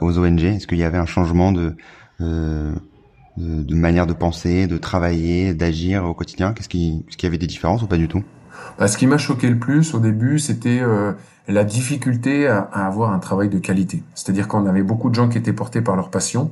aux 0.00 0.18
ONG 0.18 0.42
Est-ce 0.42 0.66
qu'il 0.66 0.78
y 0.78 0.82
avait 0.84 0.98
un 0.98 1.06
changement 1.06 1.52
de 1.52 1.76
de, 3.36 3.74
manière 3.74 4.06
de 4.06 4.12
penser, 4.12 4.66
de 4.66 4.78
travailler, 4.78 5.54
d'agir 5.54 6.04
au 6.04 6.14
quotidien 6.14 6.52
Qu'est-ce 6.52 6.68
qui, 6.68 7.04
est-ce 7.08 7.16
qu'il 7.16 7.26
y 7.26 7.30
avait 7.30 7.38
des 7.38 7.46
différences 7.46 7.82
ou 7.82 7.86
pas 7.86 7.96
du 7.96 8.08
tout? 8.08 8.22
Bah, 8.78 8.88
Ce 8.88 8.96
qui 8.96 9.06
m'a 9.06 9.18
choqué 9.18 9.48
le 9.48 9.58
plus 9.58 9.94
au 9.94 10.00
début, 10.00 10.38
c'était 10.38 10.80
euh, 10.80 11.12
la 11.48 11.64
difficulté 11.64 12.48
à, 12.48 12.60
avoir 12.60 13.12
un 13.12 13.18
travail 13.18 13.48
de 13.48 13.58
qualité. 13.58 14.02
C'est-à-dire 14.14 14.48
qu'on 14.48 14.66
avait 14.66 14.82
beaucoup 14.82 15.10
de 15.10 15.14
gens 15.14 15.28
qui 15.28 15.38
étaient 15.38 15.52
portés 15.52 15.82
par 15.82 15.96
leur 15.96 16.10
passion, 16.10 16.50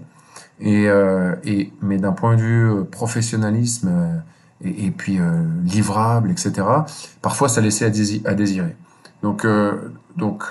et, 0.61 0.89
euh, 0.89 1.35
et 1.45 1.73
mais 1.83 1.99
d'un 1.99 2.13
point 2.13 2.37
de 2.37 2.41
vue 2.41 2.71
euh, 2.71 2.85
professionnalisme 2.85 3.89
euh, 3.91 4.17
et, 4.63 4.87
et, 4.87 4.91
puis 4.91 5.19
euh, 5.19 5.43
livrable, 5.65 6.31
etc. 6.31 6.53
Parfois, 7.23 7.49
ça 7.49 7.61
laissait 7.61 7.85
à, 7.85 8.31
à 8.31 8.35
désirer. 8.35 8.77
Donc, 9.23 9.45
euh, 9.45 9.73
donc 10.17 10.45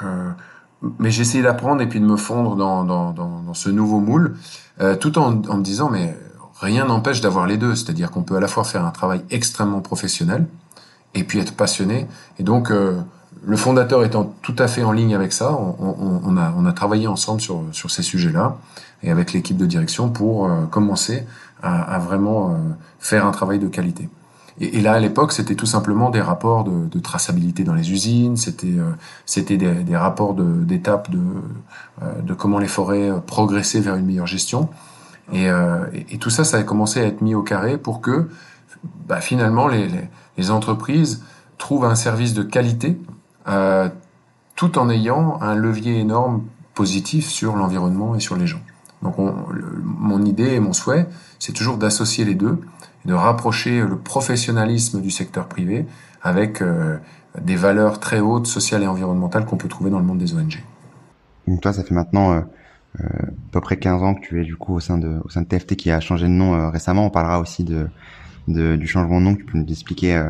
mais 1.00 1.12
j'essayais 1.12 1.44
d'apprendre 1.44 1.82
et 1.82 1.88
puis 1.88 2.00
de 2.00 2.06
me 2.06 2.18
fondre 2.18 2.56
dans, 2.56 2.84
dans, 2.84 3.12
dans, 3.12 3.54
ce 3.54 3.70
nouveau 3.70 4.00
moule, 4.00 4.36
euh, 4.82 4.96
tout 4.96 5.18
en, 5.20 5.42
en, 5.48 5.58
me 5.58 5.64
disant, 5.64 5.90
mais 5.90 6.18
rien 6.60 6.86
n'empêche 6.86 7.22
d'avoir 7.22 7.46
les 7.46 7.58
deux. 7.58 7.76
C'est-à-dire 7.76 8.12
qu'on 8.12 8.24
peut 8.24 8.36
à 8.36 8.40
la 8.40 8.48
fois 8.48 8.64
faire 8.64 8.86
un 8.86 8.92
travail 8.92 9.24
extrêmement 9.30 9.82
professionnel 9.82 10.48
et 11.14 11.24
puis 11.24 11.40
être 11.40 11.54
passionné. 11.54 12.08
Et 12.40 12.44
donc, 12.44 12.72
euh, 12.72 13.00
le 13.46 13.58
fondateur 13.58 14.04
étant 14.04 14.34
tout 14.42 14.56
à 14.58 14.68
fait 14.68 14.84
en 14.84 14.92
ligne 14.92 15.14
avec 15.16 15.34
ça, 15.34 15.52
on, 15.52 16.38
a, 16.38 16.54
on 16.58 16.66
a 16.66 16.72
travaillé 16.72 17.08
ensemble 17.08 17.42
sur, 17.42 17.62
sur 17.72 17.92
ces 17.92 18.02
sujets-là 18.02 18.58
et 19.04 19.12
avec 19.12 19.34
l'équipe 19.34 19.58
de 19.58 19.66
direction 19.66 20.10
pour 20.10 20.46
euh, 20.46 20.66
commencer 20.70 21.26
à, 21.62 21.96
à 21.96 22.00
vraiment 22.00 22.58
faire 23.00 23.26
un 23.26 23.32
travail 23.32 23.60
de 23.60 23.68
qualité. 23.68 24.10
Et, 24.60 24.82
là, 24.82 24.94
à 24.94 25.00
l'époque, 25.00 25.32
c'était 25.32 25.56
tout 25.56 25.66
simplement 25.66 26.10
des 26.10 26.22
rapports 26.22 26.64
de, 26.64 27.00
traçabilité 27.00 27.64
dans 27.64 27.74
les 27.74 27.92
usines, 27.92 28.38
c'était 28.38 28.68
euh, 28.68 28.92
c'était 29.26 29.58
des, 29.58 29.98
rapports 29.98 30.36
d'étapes 30.36 31.10
de, 31.10 31.20
euh, 32.02 32.22
de, 32.22 32.34
comment 32.34 32.60
les 32.60 32.68
forêts 32.68 33.12
progressaient 33.26 33.80
vers 33.80 33.96
une 33.96 34.06
meilleure 34.06 34.28
gestion. 34.28 34.70
Et, 35.32 35.48
et, 36.10 36.18
tout 36.18 36.30
ça, 36.30 36.44
ça 36.44 36.58
a 36.58 36.64
commencé 36.64 37.00
à 37.00 37.06
être 37.06 37.22
mis 37.22 37.34
au 37.34 37.42
carré 37.42 37.78
pour 37.78 38.02
que 38.02 38.30
bah, 39.08 39.22
finalement 39.22 39.70
les, 39.70 39.88
les, 40.38 40.52
entreprises 40.52 41.24
trouvent 41.58 41.86
un 41.86 41.96
service 41.96 42.34
de 42.34 42.44
qualité 42.44 42.98
tout 44.56 44.78
en 44.78 44.90
ayant 44.90 45.42
un 45.42 45.56
levier 45.56 45.98
énorme 46.00 46.44
positif 46.74 47.30
sur 47.30 47.56
l'environnement 47.56 48.16
et 48.16 48.20
sur 48.20 48.36
les 48.36 48.48
gens. 48.48 48.62
Donc 49.02 49.16
mon 49.18 50.24
idée 50.24 50.54
et 50.54 50.60
mon 50.60 50.74
souhait, 50.74 51.08
c'est 51.40 51.54
toujours 51.54 51.78
d'associer 51.78 52.26
les 52.26 52.36
deux, 52.36 52.62
de 53.06 53.14
rapprocher 53.14 53.82
le 53.82 53.98
professionnalisme 53.98 55.02
du 55.02 55.12
secteur 55.12 55.48
privé 55.48 55.86
avec 56.22 56.62
euh, 56.62 56.98
des 57.40 57.56
valeurs 57.56 58.00
très 58.00 58.20
hautes 58.20 58.48
sociales 58.48 58.84
et 58.84 58.88
environnementales 58.88 59.46
qu'on 59.46 59.58
peut 59.58 59.68
trouver 59.68 59.90
dans 59.90 60.00
le 60.00 60.06
monde 60.06 60.20
des 60.20 60.34
ONG. 60.34 60.64
Donc 61.48 61.62
toi, 61.62 61.74
ça 61.74 61.84
fait 61.84 61.94
maintenant 61.94 62.34
euh, 62.34 62.42
euh, 63.02 63.06
à 63.06 63.52
peu 63.52 63.62
près 63.62 63.78
15 63.78 64.04
ans 64.04 64.16
que 64.16 64.22
tu 64.22 64.42
es 64.42 64.46
du 64.46 64.56
coup 64.56 64.74
au 64.76 64.80
sein 64.80 64.98
de 64.98 65.20
au 65.24 65.30
sein 65.30 65.42
de 65.42 65.48
TFT 65.48 65.76
qui 65.76 65.92
a 65.92 66.00
changé 66.00 66.26
de 66.26 66.32
nom 66.32 66.70
récemment. 66.72 67.06
On 67.06 67.10
parlera 67.10 67.40
aussi 67.40 67.64
de, 67.64 67.88
de, 68.48 68.76
du 68.76 68.88
changement 68.88 69.20
de 69.20 69.26
nom. 69.26 69.36
Tu 69.36 69.44
peux 69.44 69.58
nous 69.58 69.70
expliquer 69.70 70.24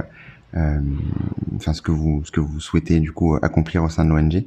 enfin 0.55 1.73
ce 1.73 1.81
que 1.81 1.91
vous 1.91 2.23
ce 2.25 2.31
que 2.31 2.39
vous 2.39 2.59
souhaitez 2.59 2.99
du 2.99 3.11
coup 3.11 3.37
accomplir 3.41 3.83
au 3.83 3.89
sein 3.89 4.05
de 4.05 4.09
l'ONG. 4.09 4.45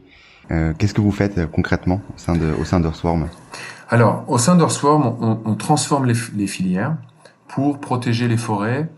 Qu'est-ce 0.49 0.95
que 0.95 1.01
vous 1.01 1.13
faites 1.13 1.47
concrètement 1.51 2.01
au 2.15 2.19
sein 2.19 2.35
de 2.35 2.53
au 2.59 2.65
sein 2.65 2.81
d'Earthworm? 2.81 3.29
Alors, 3.89 4.25
au 4.29 4.39
sein 4.39 4.57
d'Earthworm, 4.57 5.17
on, 5.21 5.39
on, 5.45 5.55
transforme 5.55 6.07
les, 6.07 6.15
les, 6.35 6.49
filières 6.49 6.97
pour 7.49 7.81
protéger 7.81 8.29
les 8.29 8.37
forêts, 8.37 8.89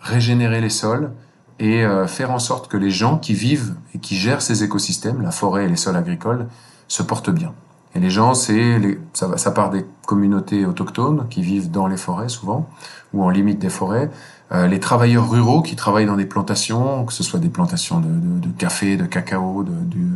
régénérer 0.00 0.60
les 0.60 0.70
sols 0.70 1.12
et 1.58 1.84
euh, 1.84 2.06
faire 2.06 2.30
en 2.30 2.38
sorte 2.38 2.68
que 2.68 2.76
les 2.76 2.90
gens 2.90 3.18
qui 3.18 3.34
vivent 3.34 3.74
et 3.94 3.98
qui 3.98 4.16
gèrent 4.16 4.42
ces 4.42 4.64
écosystèmes, 4.64 5.22
la 5.22 5.30
forêt 5.30 5.66
et 5.66 5.68
les 5.68 5.76
sols 5.76 5.96
agricoles, 5.96 6.46
se 6.88 7.02
portent 7.02 7.30
bien. 7.30 7.52
Et 7.94 8.00
les 8.00 8.10
gens, 8.10 8.34
c'est 8.34 8.98
ça, 9.12 9.36
ça 9.36 9.50
part 9.52 9.70
des 9.70 9.86
communautés 10.04 10.66
autochtones 10.66 11.26
qui 11.30 11.42
vivent 11.42 11.70
dans 11.70 11.86
les 11.86 11.96
forêts 11.96 12.28
souvent 12.28 12.68
ou 13.12 13.22
en 13.22 13.30
limite 13.30 13.60
des 13.60 13.70
forêts, 13.70 14.10
euh, 14.52 14.66
les 14.66 14.80
travailleurs 14.80 15.30
ruraux 15.30 15.62
qui 15.62 15.76
travaillent 15.76 16.06
dans 16.06 16.16
des 16.16 16.26
plantations, 16.26 17.04
que 17.04 17.12
ce 17.12 17.22
soit 17.22 17.38
des 17.38 17.48
plantations 17.48 18.00
de, 18.00 18.48
café, 18.58 18.96
de 18.96 19.06
cacao, 19.06 19.62
de, 19.62 19.72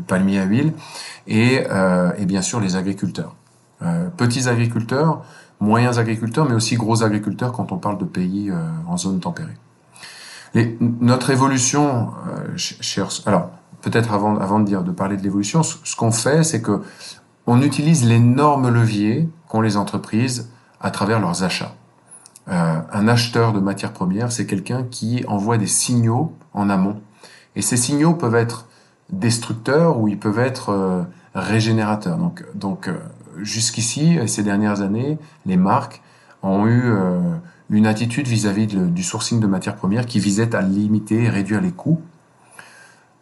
palmier 0.09 0.41
à 0.41 0.45
huile, 0.45 0.73
et, 1.29 1.65
euh, 1.71 2.11
et 2.19 2.27
bien 2.27 2.43
sûr 2.43 2.59
les 2.61 2.77
agriculteurs. 2.77 3.35
Petits 4.17 4.49
agriculteurs, 4.49 5.23
moyens 5.61 5.99
agriculteurs, 5.99 6.49
mais 6.49 6.55
aussi 6.55 6.77
gros 6.77 7.03
agriculteurs 7.03 7.53
quand 7.53 7.73
on 7.73 7.79
parle 7.79 7.99
de 7.99 8.05
pays 8.05 8.51
euh, 8.51 8.57
en 8.87 8.97
zone 8.97 9.21
tempérée. 9.21 9.57
Les, 10.55 10.79
notre 10.81 11.31
évolution, 11.31 12.11
euh, 12.29 13.05
alors 13.27 13.51
peut-être 13.83 14.13
avant, 14.13 14.37
avant 14.37 14.61
de 14.61 14.65
dire 14.65 14.83
de 14.83 14.91
parler 14.91 15.17
de 15.17 15.23
l'évolution, 15.23 15.63
ce, 15.63 15.97
qu'on 15.97 16.13
fait, 16.13 16.45
c'est 16.45 16.63
que 16.63 16.83
on 17.47 17.63
utilise 17.63 18.05
l'énorme 18.05 18.69
levier 18.69 19.29
qu'ont 19.49 19.61
les 19.61 19.77
entreprises 19.77 20.51
à 20.81 20.91
travers 20.91 21.21
leurs 21.21 21.43
achats. 21.43 21.75
Euh, 22.49 22.81
un 22.93 23.09
acheteur 23.09 23.53
de 23.53 23.61
matières 23.61 23.93
premières, 23.93 24.33
c'est 24.33 24.47
quelqu'un 24.47 24.85
qui 24.85 25.25
envoie 25.29 25.59
des 25.59 25.67
signaux 25.67 26.35
en 26.55 26.71
amont. 26.71 27.01
Et 27.57 27.63
ces 27.63 27.77
signaux 27.77 28.15
peuvent 28.15 28.35
être 28.35 28.67
destructeurs 29.11 29.99
ou 29.99 30.09
ils 30.09 30.19
peuvent 30.19 30.39
être 30.39 30.71
euh, 30.71 31.03
régénérateurs. 31.35 32.17
Donc, 32.17 32.45
donc 32.55 32.91
jusqu'ici, 33.43 34.19
ces 34.27 34.43
dernières 34.43 34.81
années, 34.81 35.19
les 35.47 35.57
marques 35.57 36.03
ont 36.43 36.67
eu 36.67 36.83
euh, 36.85 37.21
une 37.71 37.87
attitude 37.87 38.27
vis-à-vis 38.27 38.67
du 38.67 39.03
sourcing 39.03 39.41
de 39.41 39.47
matières 39.47 39.77
premières 39.77 40.07
qui 40.07 40.21
visait 40.21 40.55
à 40.55 40.63
limiter 40.63 41.25
et 41.25 41.29
réduire 41.29 41.61
les 41.61 41.73
coûts, 41.73 42.01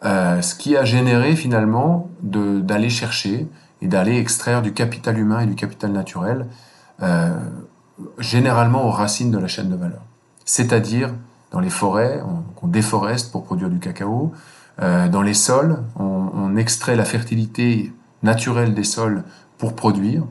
euh, 0.05 0.41
ce 0.43 0.55
qui 0.55 0.77
a 0.77 0.85
généré 0.85 1.35
finalement 1.35 2.11
d'aller 2.23 2.91
chercher 2.91 3.49
et 3.83 3.89
d'aller 3.89 4.19
extraire 4.19 4.63
du 4.63 4.73
capital 4.73 5.19
humain 5.19 5.41
et 5.41 5.47
du 5.47 5.55
capital 5.55 5.93
naturel, 5.93 6.47
euh, 7.03 7.31
généralement 8.19 8.87
aux 8.87 8.91
racines 8.91 9.31
de 9.31 9.39
la 9.39 9.49
chaîne 9.49 9.71
de 9.71 9.77
valeur. 9.77 10.03
C'est-à-dire 10.45 11.13
dans 11.51 11.61
les 11.61 11.71
forêts, 11.71 12.23
on, 12.63 12.67
déforeste 12.67 13.31
pour 13.31 13.45
produire 13.45 13.71
du 13.71 13.79
cacao, 13.79 14.33
dans 14.81 15.23
les 15.23 15.35
sols, 15.35 15.79
on, 15.95 16.31
on 16.35 16.57
extrait 16.57 16.97
la 16.97 17.05
fertilité 17.05 17.93
naturelle 18.25 18.75
des 18.75 18.83
sols 18.83 19.23
pour 19.59 19.75
produire, 19.75 20.23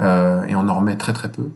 euh, 0.00 0.44
et 0.44 0.54
on 0.54 0.68
en 0.68 0.74
remet 0.74 0.96
très 0.96 1.12
très 1.12 1.30
peu. 1.30 1.50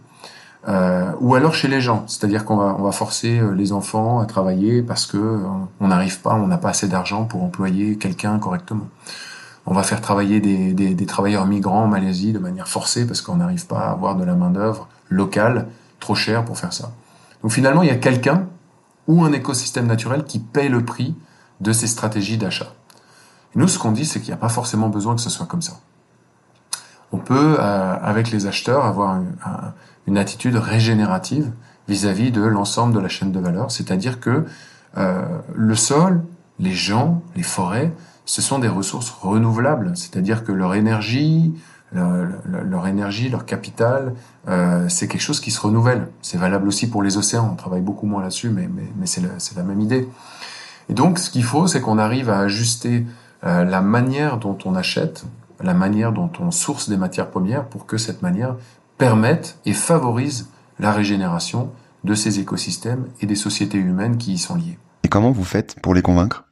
Euh, 0.69 1.11
ou 1.21 1.35
alors 1.35 1.54
chez 1.54 1.66
les 1.66 1.81
gens, 1.81 2.04
c'est-à-dire 2.07 2.45
qu'on 2.45 2.57
va, 2.57 2.92
forcer 2.92 3.40
euh, 3.40 3.52
les 3.52 3.73
enfants 3.73 4.21
à 4.21 4.26
travailler 4.26 4.81
parce 4.81 5.07
que 5.07 5.40
on 5.81 5.88
n'arrive 5.88 6.21
pas, 6.21 6.35
on 6.35 6.47
n'a 6.47 6.59
pas 6.59 6.69
assez 6.69 6.87
d'argent 6.87 7.25
pour 7.25 7.42
employer 7.42 7.99
quelqu'un 7.99 8.38
correctement. 8.38 8.87
On 9.66 9.75
va 9.75 9.83
faire 9.83 10.00
travailler 10.00 10.40
des, 10.40 10.73
des, 10.73 10.95
des, 10.95 11.07
travailleurs 11.07 11.47
migrants 11.47 11.85
en 11.85 11.88
Malaisie 11.88 12.33
de 12.33 12.38
manière 12.38 12.69
forcée 12.69 13.07
parce 13.07 13.23
qu'on 13.23 13.37
n'arrive 13.37 13.66
pas 13.66 13.81
à 13.81 13.90
avoir 13.90 14.14
de 14.16 14.25
la 14.25 14.35
main 14.35 14.50
d'œuvre 14.50 14.88
locale 15.09 15.69
trop 15.99 16.14
chère 16.14 16.45
pour 16.45 16.59
faire 16.59 16.73
ça. 16.73 16.92
Donc 17.42 17.52
finalement, 17.52 17.83
il 17.83 17.88
y 17.88 17.92
a 17.92 17.97
quelqu'un 17.97 18.47
ou 19.09 19.25
un 19.25 19.33
écosystème 19.33 19.87
naturel 19.87 20.25
qui 20.25 20.38
paye 20.38 20.69
le 20.69 20.85
prix 20.85 21.14
de 21.61 21.73
ces 21.73 21.87
stratégies 21.87 22.38
d'achat. 22.38 22.73
Nous, 23.54 23.69
ce 23.69 23.78
qu'on 23.78 23.92
dit, 23.92 24.07
c'est 24.07 24.21
qu'il 24.21 24.28
n'y 24.28 24.35
a 24.35 24.38
pas 24.38 24.49
forcément 24.49 24.88
besoin 24.88 25.14
que 25.14 25.21
ce 25.21 25.31
soit 25.31 25.47
comme 25.47 25.62
ça 25.62 25.75
on 27.12 27.19
peut, 27.19 27.57
euh, 27.59 27.97
avec 28.00 28.31
les 28.31 28.47
acheteurs, 28.47 28.85
avoir 28.85 29.21
une, 30.07 30.19
attitude 30.19 30.57
régénérative 30.57 31.52
vis-à-vis 31.88 32.31
de 32.31 32.42
l'ensemble 32.42 32.95
de 32.95 33.00
la 33.00 33.09
chaîne 33.09 33.33
de 33.33 33.40
valeur. 33.40 33.71
C'est-à-dire 33.71 34.19
que 34.19 34.45
euh, 34.97 35.23
le 35.54 35.75
sol, 35.75 36.25
les 36.59 36.73
gens, 36.73 37.23
les 37.37 37.42
forêts, 37.42 37.92
ce 38.25 38.42
sont 38.42 38.59
des 38.59 38.69
ressources 38.69 39.11
renouvelables. 39.11 39.92
C'est-à-dire 39.95 40.45
que 40.45 40.52
leur 40.52 40.75
énergie, 40.75 41.54
leur, 41.92 42.87
énergie, 42.87 43.28
leur 43.28 43.45
capital, 43.45 44.14
euh, 44.49 44.88
c'est 44.88 45.09
quelque 45.09 45.21
chose 45.23 45.40
qui 45.40 45.50
se 45.50 45.61
renouvelle. 45.61 46.09
C'est 46.23 46.38
valable 46.38 46.69
aussi 46.69 46.88
pour 46.88 47.02
les 47.02 47.16
océans. 47.19 47.50
On 47.52 47.57
travaille 47.57 47.83
beaucoup 47.83 48.07
moins 48.07 48.23
là-dessus, 48.23 48.49
mais, 48.49 48.69
mais, 48.99 49.07
c'est 49.07 49.23
la, 49.57 49.62
même 49.62 49.81
idée. 49.81 50.09
Et 50.88 50.95
donc, 50.95 51.19
ce 51.19 51.31
qu'il 51.31 51.45
faut, 51.45 51.66
c'est 51.66 51.81
qu'on 51.81 51.99
arrive 51.99 52.31
à 52.31 52.38
ajuster 52.38 53.07
la 53.42 53.81
manière 53.81 54.38
dont 54.38 54.57
on 54.64 54.76
achète 54.76 55.25
la 55.62 55.75
manière 55.75 56.12
dont 56.12 56.31
on 56.40 56.50
source 56.50 56.88
des 56.88 56.97
matières 56.97 57.31
premières 57.31 57.66
pour 57.66 57.87
que 57.87 57.99
cette 57.99 58.23
manière 58.23 58.57
permette 58.99 59.59
et 59.64 59.73
favorise 59.73 60.49
la 60.78 60.92
régénération 60.92 61.71
de 62.04 62.14
ces 62.14 62.40
écosystèmes 62.40 63.07
et 63.21 63.26
des 63.26 63.37
sociétés 63.37 63.78
humaines 63.78 64.16
qui 64.16 64.33
y 64.35 64.38
sont 64.38 64.57
liées. 64.57 64.78
Et 65.04 65.09
comment 65.09 65.31
vous 65.31 65.45
faites 65.45 65.81
pour 65.81 65.95
les 65.95 66.02
convaincre? 66.02 66.45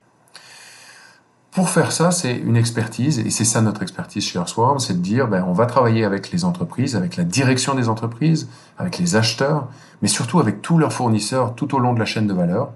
Pour 1.50 1.68
faire 1.68 1.90
ça, 1.90 2.12
c'est 2.12 2.36
une 2.36 2.56
expertise, 2.56 3.18
et 3.18 3.30
c'est 3.30 3.44
ça 3.44 3.60
notre 3.60 3.82
expertise 3.82 4.24
chez 4.24 4.38
Earthworm, 4.38 4.78
c'est 4.78 4.94
de 4.94 4.98
dire, 4.98 5.26
ben, 5.26 5.44
on 5.48 5.52
va 5.52 5.66
travailler 5.66 6.04
avec 6.04 6.30
les 6.30 6.44
entreprises, 6.44 6.94
avec 6.94 7.16
la 7.16 7.24
direction 7.24 7.74
des 7.74 7.88
entreprises, 7.88 8.48
avec 8.78 8.98
les 8.98 9.16
acheteurs, 9.16 9.66
mais 10.00 10.06
surtout 10.06 10.38
avec 10.38 10.62
tous 10.62 10.78
leurs 10.78 10.92
fournisseurs 10.92 11.56
tout 11.56 11.74
au 11.74 11.80
long 11.80 11.92
de 11.92 11.98
la 11.98 12.04
chaîne 12.04 12.28
de 12.28 12.32
valeur, 12.32 12.70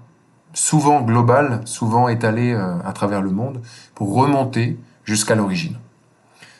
souvent 0.53 1.01
globale, 1.01 1.61
souvent 1.63 2.09
étalée 2.09 2.53
euh, 2.53 2.75
à 2.83 2.91
travers 2.91 3.21
le 3.21 3.31
monde, 3.31 3.61
pour 3.93 4.13
remonter 4.13 4.77
jusqu'à 5.05 5.35
l'origine. 5.35 5.77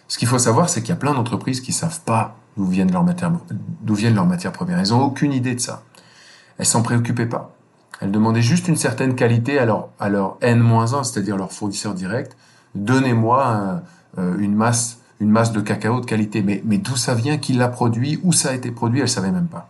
Ce 0.07 0.17
qu'il 0.17 0.27
faut 0.27 0.39
savoir, 0.39 0.69
c'est 0.69 0.81
qu'il 0.81 0.89
y 0.89 0.93
a 0.93 0.97
plein 0.97 1.13
d'entreprises 1.13 1.61
qui 1.61 1.73
savent 1.73 2.01
pas 2.01 2.37
d'où 2.57 2.65
viennent 2.65 2.91
leurs 2.91 3.03
matières, 3.03 4.51
premières. 4.51 4.79
Elles 4.79 4.93
ont 4.93 5.01
aucune 5.01 5.33
idée 5.33 5.55
de 5.55 5.59
ça. 5.59 5.83
Elles 6.57 6.65
s'en 6.65 6.81
préoccupaient 6.81 7.25
pas. 7.25 7.55
Elles 8.01 8.11
demandaient 8.11 8.41
juste 8.41 8.67
une 8.67 8.75
certaine 8.75 9.15
qualité 9.15 9.57
à 9.59 9.65
leur, 9.65 9.89
à 9.99 10.09
leur 10.09 10.37
N-1, 10.41 11.03
c'est-à-dire 11.03 11.37
leur 11.37 11.51
fournisseur 11.51 11.93
direct. 11.93 12.35
Donnez-moi 12.75 13.81
euh, 14.17 14.37
une 14.37 14.55
masse, 14.55 14.99
une 15.19 15.29
masse 15.29 15.51
de 15.51 15.61
cacao 15.61 16.01
de 16.01 16.05
qualité. 16.05 16.41
Mais, 16.41 16.77
d'où 16.77 16.95
ça 16.95 17.13
vient, 17.13 17.37
qui 17.37 17.53
l'a 17.53 17.67
produit, 17.67 18.19
où 18.23 18.31
ça 18.31 18.49
a 18.49 18.53
été 18.53 18.71
produit, 18.71 19.01
elles 19.01 19.09
savaient 19.09 19.31
même 19.31 19.47
pas. 19.47 19.67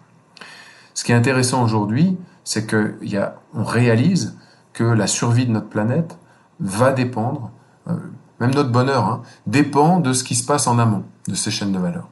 Ce 0.94 1.04
qui 1.04 1.12
est 1.12 1.16
intéressant 1.16 1.64
aujourd'hui, 1.64 2.18
c'est 2.44 2.66
que 2.66 2.96
y 3.02 3.18
a, 3.18 3.36
on 3.54 3.64
réalise 3.64 4.38
que 4.74 4.84
la 4.84 5.08
survie 5.08 5.46
de 5.46 5.52
notre 5.52 5.70
planète 5.70 6.18
va 6.60 6.92
dépendre, 6.92 7.52
euh, 7.88 7.96
même 8.40 8.54
notre 8.54 8.72
bonheur, 8.72 9.06
hein, 9.06 9.22
dépend 9.48 10.00
de 10.00 10.14
ce 10.14 10.24
qui 10.24 10.36
se 10.36 10.46
passe 10.46 10.68
en 10.68 10.80
amont 10.80 11.04
de 11.28 11.36
ces 11.36 11.52
chaînes 11.52 11.72
de 11.72 11.80
valeur. 11.80 12.10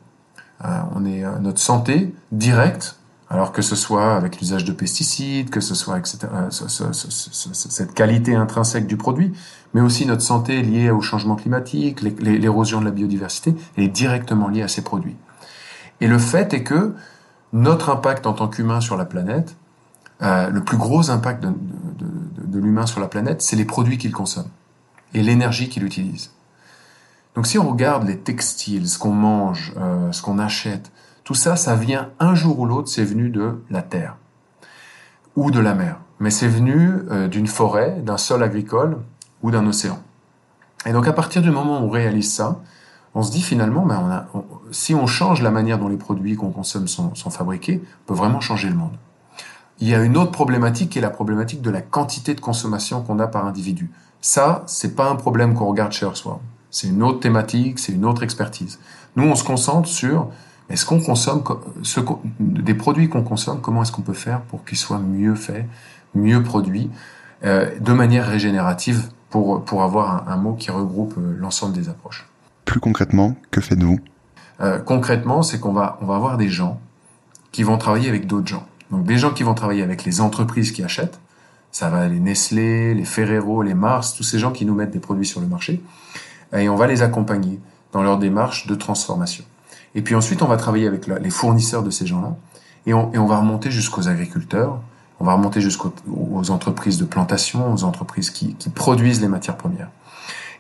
Euh, 0.66 0.68
on 0.96 1.06
est 1.06 1.24
euh, 1.24 1.40
notre 1.40 1.60
santé 1.60 2.14
directe, 2.32 2.98
alors 3.30 3.52
que 3.52 3.62
ce 3.62 3.76
soit 3.76 4.16
avec 4.16 4.40
l'usage 4.40 4.64
de 4.64 4.72
pesticides, 4.72 5.50
que 5.50 5.60
ce 5.60 5.76
soit 5.76 5.98
etc., 5.98 6.20
euh, 6.34 6.50
cette 6.50 7.94
qualité 7.94 8.36
intrinsèque 8.36 8.88
du 8.88 8.96
produit, 8.96 9.34
mais 9.74 9.82
aussi 9.82 10.06
notre 10.06 10.22
santé 10.22 10.62
liée 10.62 10.92
au 10.92 11.02
changement 11.02 11.36
climatique, 11.36 12.02
l'érosion 12.02 12.80
de 12.80 12.86
la 12.86 12.92
biodiversité, 12.92 13.56
est 13.76 13.88
directement 13.88 14.48
liée 14.48 14.62
à 14.62 14.68
ces 14.68 14.84
produits. 14.84 15.18
Et 16.00 16.08
le 16.08 16.20
fait 16.20 16.54
est 16.54 16.64
que 16.64 16.96
notre 17.54 17.90
impact 17.90 18.28
en 18.28 18.34
tant 18.34 18.48
qu'humain 18.48 18.82
sur 18.82 18.98
la 18.98 19.06
planète, 19.06 19.56
le 20.22 20.60
plus 20.60 20.78
gros 20.78 21.10
impact 21.10 21.44
de 21.44 22.60
l'humain 22.60 22.86
sur 22.86 23.00
la 23.00 23.08
planète, 23.08 23.42
c'est 23.42 23.56
les 23.56 23.66
produits 23.66 23.98
qu'il 23.98 24.12
consomme 24.12 24.48
et 25.14 25.22
l'énergie 25.22 25.70
qu'il 25.70 25.84
utilise. 25.84 26.32
Donc 27.36 27.48
si 27.48 27.58
on 27.58 27.70
regarde 27.70 28.08
les 28.08 28.20
textiles, 28.20 28.88
ce 28.88 29.00
qu'on 29.00 29.14
mange, 29.14 29.74
euh, 29.78 30.12
ce 30.12 30.22
qu'on 30.22 30.40
achète, 30.40 30.92
tout 31.24 31.36
ça, 31.36 31.56
ça 31.56 31.76
vient 31.76 32.10
un 32.20 32.36
jour 32.36 32.60
ou 32.60 32.66
l'autre, 32.66 32.90
c'est 32.90 33.04
venu 33.04 33.30
de 33.30 33.64
la 33.70 33.82
terre 33.82 34.18
ou 35.36 35.50
de 35.50 35.60
la 35.60 35.74
mer. 35.74 35.98
mais 36.20 36.30
c'est 36.30 36.48
venu 36.48 37.00
euh, 37.10 37.28
d'une 37.28 37.48
forêt, 37.48 38.00
d'un 38.04 38.18
sol 38.18 38.44
agricole 38.44 38.98
ou 39.42 39.52
d'un 39.52 39.66
océan. 39.66 40.00
Et 40.86 40.92
donc 40.92 41.08
à 41.08 41.14
partir 41.14 41.42
du 41.42 41.50
moment 41.50 41.80
où 41.80 41.86
on 41.86 41.90
réalise 41.90 42.32
ça, 42.32 42.62
on 43.16 43.24
se 43.24 43.32
dit 43.32 43.42
finalement, 43.42 43.86
ben 43.86 44.26
si 44.72 44.96
on 44.96 45.06
change 45.06 45.42
la 45.42 45.52
manière 45.52 45.78
dont 45.78 45.88
les 45.88 45.98
produits 45.98 46.36
qu'on 46.36 46.52
consomme 46.52 46.88
sont, 46.88 47.14
fabriqués, 47.30 47.82
on 47.84 48.08
peut 48.08 48.18
vraiment 48.18 48.42
changer 48.42 48.70
le 48.70 48.76
monde. 48.76 48.96
Il 49.80 49.88
y 49.88 49.96
a 49.96 50.02
une 50.04 50.18
autre 50.18 50.32
problématique 50.32 50.92
qui 50.92 51.00
est 51.00 51.02
la 51.02 51.10
problématique 51.10 51.62
de 51.62 51.70
la 51.70 51.82
quantité 51.82 52.34
de 52.34 52.42
consommation 52.42 53.02
qu'on 53.02 53.20
a 53.20 53.28
par 53.28 53.46
individu. 53.46 53.92
Ça, 54.24 54.64
c'est 54.68 54.96
pas 54.96 55.10
un 55.10 55.16
problème 55.16 55.54
qu'on 55.54 55.66
regarde 55.66 55.92
chez 55.92 56.06
Earthworm. 56.06 56.40
C'est 56.72 56.88
une 56.88 57.04
autre 57.04 57.20
thématique, 57.20 57.78
c'est 57.78 57.92
une 57.92 58.06
autre 58.06 58.24
expertise. 58.24 58.80
Nous, 59.18 59.26
on 59.26 59.36
se 59.36 59.44
concentre 59.44 59.90
sur 59.90 60.30
est-ce 60.70 60.86
qu'on 60.86 61.02
consomme 61.02 61.44
ce, 61.82 62.00
des 62.40 62.74
produits 62.74 63.10
qu'on 63.10 63.24
consomme, 63.24 63.60
comment 63.60 63.82
est-ce 63.82 63.92
qu'on 63.92 64.02
peut 64.02 64.14
faire 64.14 64.40
pour 64.44 64.64
qu'ils 64.64 64.78
soient 64.78 64.98
mieux 64.98 65.36
faits, 65.36 65.66
mieux 66.16 66.42
produits, 66.42 66.90
euh, 67.44 67.78
de 67.82 67.92
manière 67.92 68.26
régénérative 68.26 69.10
pour, 69.30 69.66
pour 69.66 69.84
avoir 69.84 70.30
un, 70.30 70.32
un 70.32 70.38
mot 70.38 70.54
qui 70.54 70.72
regroupe 70.72 71.16
euh, 71.18 71.36
l'ensemble 71.38 71.74
des 71.74 71.90
approches. 71.90 72.26
Plus 72.64 72.80
concrètement, 72.80 73.36
que 73.52 73.60
faites-vous? 73.60 74.00
Euh, 74.62 74.80
Concrètement, 74.80 75.44
c'est 75.44 75.60
qu'on 75.60 75.74
va, 75.74 75.98
on 76.00 76.06
va 76.06 76.16
avoir 76.16 76.38
des 76.38 76.48
gens 76.48 76.80
qui 77.52 77.64
vont 77.64 77.78
travailler 77.78 78.08
avec 78.08 78.26
d'autres 78.26 78.48
gens. 78.48 78.66
Donc 78.90 79.04
des 79.04 79.18
gens 79.18 79.32
qui 79.32 79.44
vont 79.44 79.54
travailler 79.54 79.84
avec 79.84 80.06
les 80.06 80.22
entreprises 80.22 80.72
qui 80.72 80.82
achètent, 80.82 81.20
ça 81.74 81.90
va 81.90 82.08
les 82.08 82.22
Nestlé, 82.22 82.94
les 82.94 83.04
Ferrero, 83.04 83.64
les 83.64 83.74
Mars, 83.74 84.14
tous 84.16 84.24
ces 84.24 84.40
gens 84.40 84.52
qui 84.52 84.66
nous 84.66 84.76
mettent 84.76 84.92
des 84.92 85.00
produits 85.00 85.26
sur 85.26 85.42
le 85.42 85.48
marché, 85.48 85.82
et 86.56 86.70
on 86.70 86.76
va 86.76 86.88
les 86.88 87.02
accompagner 87.02 87.60
dans 87.92 88.04
leur 88.04 88.18
démarche 88.20 88.68
de 88.68 88.76
transformation. 88.76 89.44
Et 89.96 90.02
puis 90.02 90.16
ensuite, 90.16 90.42
on 90.42 90.48
va 90.48 90.56
travailler 90.56 90.88
avec 90.88 91.08
les 91.08 91.30
fournisseurs 91.30 91.84
de 91.84 91.90
ces 91.90 92.06
gens-là, 92.06 92.36
et 92.86 92.94
on, 92.94 93.26
va 93.26 93.38
remonter 93.38 93.72
jusqu'aux 93.72 94.08
agriculteurs, 94.08 94.80
on 95.20 95.26
va 95.26 95.34
remonter 95.34 95.62
jusqu'aux 95.62 95.94
entreprises 96.50 96.98
de 96.98 97.06
plantation, 97.06 97.74
aux 97.74 97.84
entreprises 97.84 98.30
qui, 98.30 98.56
qui, 98.56 98.70
produisent 98.70 99.22
les 99.22 99.28
matières 99.28 99.58
premières. 99.58 99.90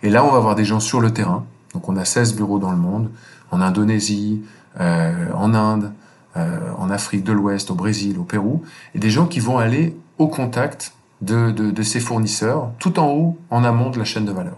Et 0.03 0.09
là, 0.09 0.25
on 0.25 0.31
va 0.31 0.37
avoir 0.37 0.55
des 0.55 0.65
gens 0.65 0.79
sur 0.79 1.01
le 1.01 1.11
terrain. 1.11 1.45
Donc, 1.73 1.89
on 1.89 1.97
a 1.97 2.05
16 2.05 2.35
bureaux 2.35 2.59
dans 2.59 2.71
le 2.71 2.77
monde, 2.77 3.09
en 3.51 3.61
Indonésie, 3.61 4.41
euh, 4.79 5.31
en 5.35 5.53
Inde, 5.53 5.91
euh, 6.37 6.71
en 6.77 6.89
Afrique 6.89 7.23
de 7.23 7.33
l'Ouest, 7.33 7.69
au 7.71 7.75
Brésil, 7.75 8.17
au 8.17 8.23
Pérou, 8.23 8.63
et 8.95 8.99
des 8.99 9.09
gens 9.09 9.25
qui 9.27 9.39
vont 9.39 9.57
aller 9.57 9.95
au 10.17 10.27
contact 10.27 10.93
de, 11.23 11.51
de, 11.51 11.71
de 11.71 11.83
ces 11.83 11.99
fournisseurs, 11.99 12.71
tout 12.79 12.99
en 12.99 13.07
haut, 13.09 13.37
en 13.49 13.63
amont 13.63 13.89
de 13.89 13.97
la 13.97 14.05
chaîne 14.05 14.25
de 14.25 14.31
valeur. 14.31 14.57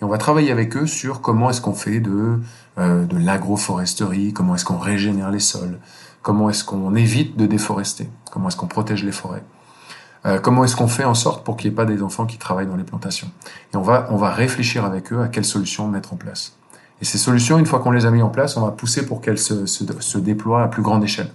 Et 0.00 0.04
on 0.04 0.08
va 0.08 0.18
travailler 0.18 0.52
avec 0.52 0.76
eux 0.76 0.86
sur 0.86 1.20
comment 1.20 1.50
est-ce 1.50 1.60
qu'on 1.60 1.74
fait 1.74 2.00
de, 2.00 2.40
euh, 2.78 3.04
de 3.04 3.18
l'agroforesterie, 3.18 4.32
comment 4.32 4.54
est-ce 4.54 4.64
qu'on 4.64 4.78
régénère 4.78 5.30
les 5.30 5.40
sols, 5.40 5.78
comment 6.22 6.48
est-ce 6.50 6.64
qu'on 6.64 6.94
évite 6.94 7.36
de 7.36 7.46
déforester, 7.46 8.08
comment 8.30 8.48
est-ce 8.48 8.56
qu'on 8.56 8.68
protège 8.68 9.04
les 9.04 9.12
forêts, 9.12 9.42
euh, 10.24 10.38
comment 10.38 10.64
est-ce 10.64 10.76
qu'on 10.76 10.88
fait 10.88 11.04
en 11.04 11.14
sorte 11.14 11.44
pour 11.44 11.56
qu'il 11.56 11.70
n'y 11.70 11.74
ait 11.74 11.76
pas 11.76 11.84
des 11.84 12.02
enfants 12.02 12.26
qui 12.26 12.38
travaillent 12.38 12.68
dans 12.68 12.76
les 12.76 12.84
plantations. 12.84 13.30
Et 13.74 13.76
on 13.76 13.82
va, 13.82 14.06
on 14.10 14.16
va 14.16 14.30
réfléchir 14.30 14.84
avec 14.84 15.12
eux 15.12 15.20
à 15.20 15.28
quelles 15.28 15.44
solutions 15.44 15.88
mettre 15.88 16.12
en 16.12 16.16
place. 16.16 16.56
Et 17.00 17.04
ces 17.04 17.18
solutions, 17.18 17.58
une 17.58 17.66
fois 17.66 17.80
qu'on 17.80 17.92
les 17.92 18.06
a 18.06 18.10
mis 18.10 18.22
en 18.22 18.28
place, 18.28 18.56
on 18.56 18.64
va 18.64 18.72
pousser 18.72 19.06
pour 19.06 19.20
qu'elles 19.20 19.38
se, 19.38 19.66
se, 19.66 19.84
se 20.00 20.18
déploient 20.18 20.62
à 20.62 20.68
plus 20.68 20.82
grande 20.82 21.02
échelle. 21.02 21.30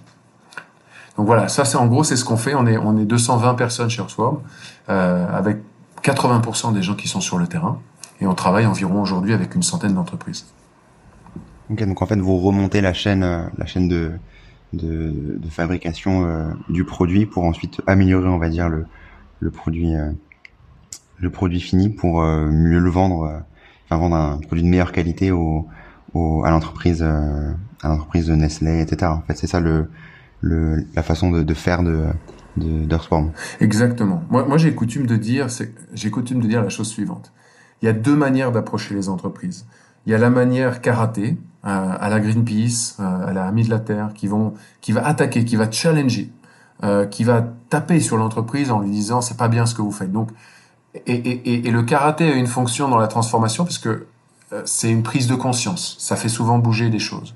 Donc 1.16 1.26
voilà, 1.26 1.48
ça 1.48 1.64
c'est 1.64 1.76
en 1.76 1.86
gros 1.86 2.04
c'est 2.04 2.16
ce 2.16 2.24
qu'on 2.24 2.36
fait. 2.36 2.54
On 2.54 2.66
est 2.66 2.76
on 2.76 2.98
est 2.98 3.04
220 3.04 3.54
personnes 3.54 3.90
chez 3.90 4.00
Earthworm, 4.00 4.40
euh, 4.88 5.26
avec 5.32 5.58
80% 6.02 6.74
des 6.74 6.82
gens 6.82 6.94
qui 6.94 7.08
sont 7.08 7.20
sur 7.20 7.38
le 7.38 7.46
terrain 7.46 7.78
et 8.20 8.26
on 8.26 8.34
travaille 8.34 8.66
environ 8.66 9.00
aujourd'hui 9.00 9.32
avec 9.32 9.54
une 9.54 9.62
centaine 9.62 9.94
d'entreprises. 9.94 10.46
Ok, 11.70 11.82
donc 11.84 12.02
en 12.02 12.06
fait 12.06 12.18
vous 12.18 12.38
remontez 12.38 12.80
la 12.80 12.92
chaîne 12.92 13.22
euh, 13.22 13.44
la 13.56 13.66
chaîne 13.66 13.88
de 13.88 14.12
de, 14.72 15.38
de 15.38 15.48
fabrication 15.48 16.26
euh, 16.26 16.50
du 16.68 16.84
produit 16.84 17.26
pour 17.26 17.44
ensuite 17.44 17.80
améliorer 17.86 18.28
on 18.28 18.38
va 18.38 18.48
dire 18.48 18.68
le 18.68 18.86
le 19.40 19.50
produit 19.50 19.94
euh, 19.94 20.10
le 21.18 21.30
produit 21.30 21.60
fini 21.60 21.88
pour 21.88 22.22
mieux 22.22 22.80
le 22.80 22.90
vendre 22.90 23.42
enfin 23.86 23.98
vendre 23.98 24.16
un 24.16 24.38
produit 24.38 24.64
de 24.64 24.68
meilleure 24.68 24.92
qualité 24.92 25.30
au, 25.30 25.66
au 26.12 26.44
à 26.44 26.50
l'entreprise 26.50 27.02
à 27.02 27.88
l'entreprise 27.88 28.26
de 28.26 28.34
Nestlé 28.34 28.80
etc. 28.80 29.12
En 29.12 29.22
fait 29.22 29.36
c'est 29.38 29.46
ça 29.46 29.60
le 29.60 29.88
la 30.42 31.02
façon 31.02 31.30
de, 31.30 31.54
faire 31.54 31.82
de 31.82 32.06
d'Earthworm. 32.56 33.32
Exactement. 33.60 34.22
Moi, 34.30 34.56
j'ai 34.58 34.74
coutume 34.74 35.06
de 35.06 35.16
dire, 35.16 35.48
j'ai 35.92 36.10
coutume 36.10 36.40
de 36.40 36.46
dire 36.46 36.62
la 36.62 36.68
chose 36.68 36.88
suivante. 36.88 37.32
Il 37.82 37.86
y 37.86 37.88
a 37.88 37.92
deux 37.92 38.16
manières 38.16 38.52
d'approcher 38.52 38.94
les 38.94 39.08
entreprises. 39.08 39.66
Il 40.06 40.12
y 40.12 40.14
a 40.14 40.18
la 40.18 40.30
manière 40.30 40.80
karaté, 40.80 41.36
euh, 41.66 41.96
à 41.98 42.08
la 42.10 42.20
Greenpeace, 42.20 42.96
euh, 43.00 43.28
à 43.28 43.32
la 43.32 43.46
Amie 43.46 43.64
de 43.64 43.70
la 43.70 43.78
Terre, 43.78 44.10
qui 44.14 44.26
vont, 44.26 44.54
qui 44.80 44.92
va 44.92 45.06
attaquer, 45.06 45.44
qui 45.44 45.56
va 45.56 45.70
challenger, 45.70 46.30
euh, 46.82 47.06
qui 47.06 47.24
va 47.24 47.42
taper 47.70 48.00
sur 48.00 48.16
l'entreprise 48.16 48.70
en 48.70 48.80
lui 48.80 48.90
disant 48.90 49.22
c'est 49.22 49.36
pas 49.36 49.48
bien 49.48 49.64
ce 49.64 49.74
que 49.74 49.80
vous 49.82 49.92
faites. 49.92 50.12
Donc, 50.12 50.30
et, 51.06 51.70
le 51.70 51.82
karaté 51.82 52.30
a 52.30 52.34
une 52.34 52.46
fonction 52.46 52.88
dans 52.88 52.98
la 52.98 53.08
transformation 53.08 53.64
parce 53.64 53.78
que 53.78 54.06
c'est 54.64 54.90
une 54.90 55.02
prise 55.02 55.26
de 55.26 55.34
conscience. 55.34 55.96
Ça 55.98 56.16
fait 56.16 56.28
souvent 56.28 56.58
bouger 56.58 56.88
des 56.88 57.00
choses. 57.00 57.34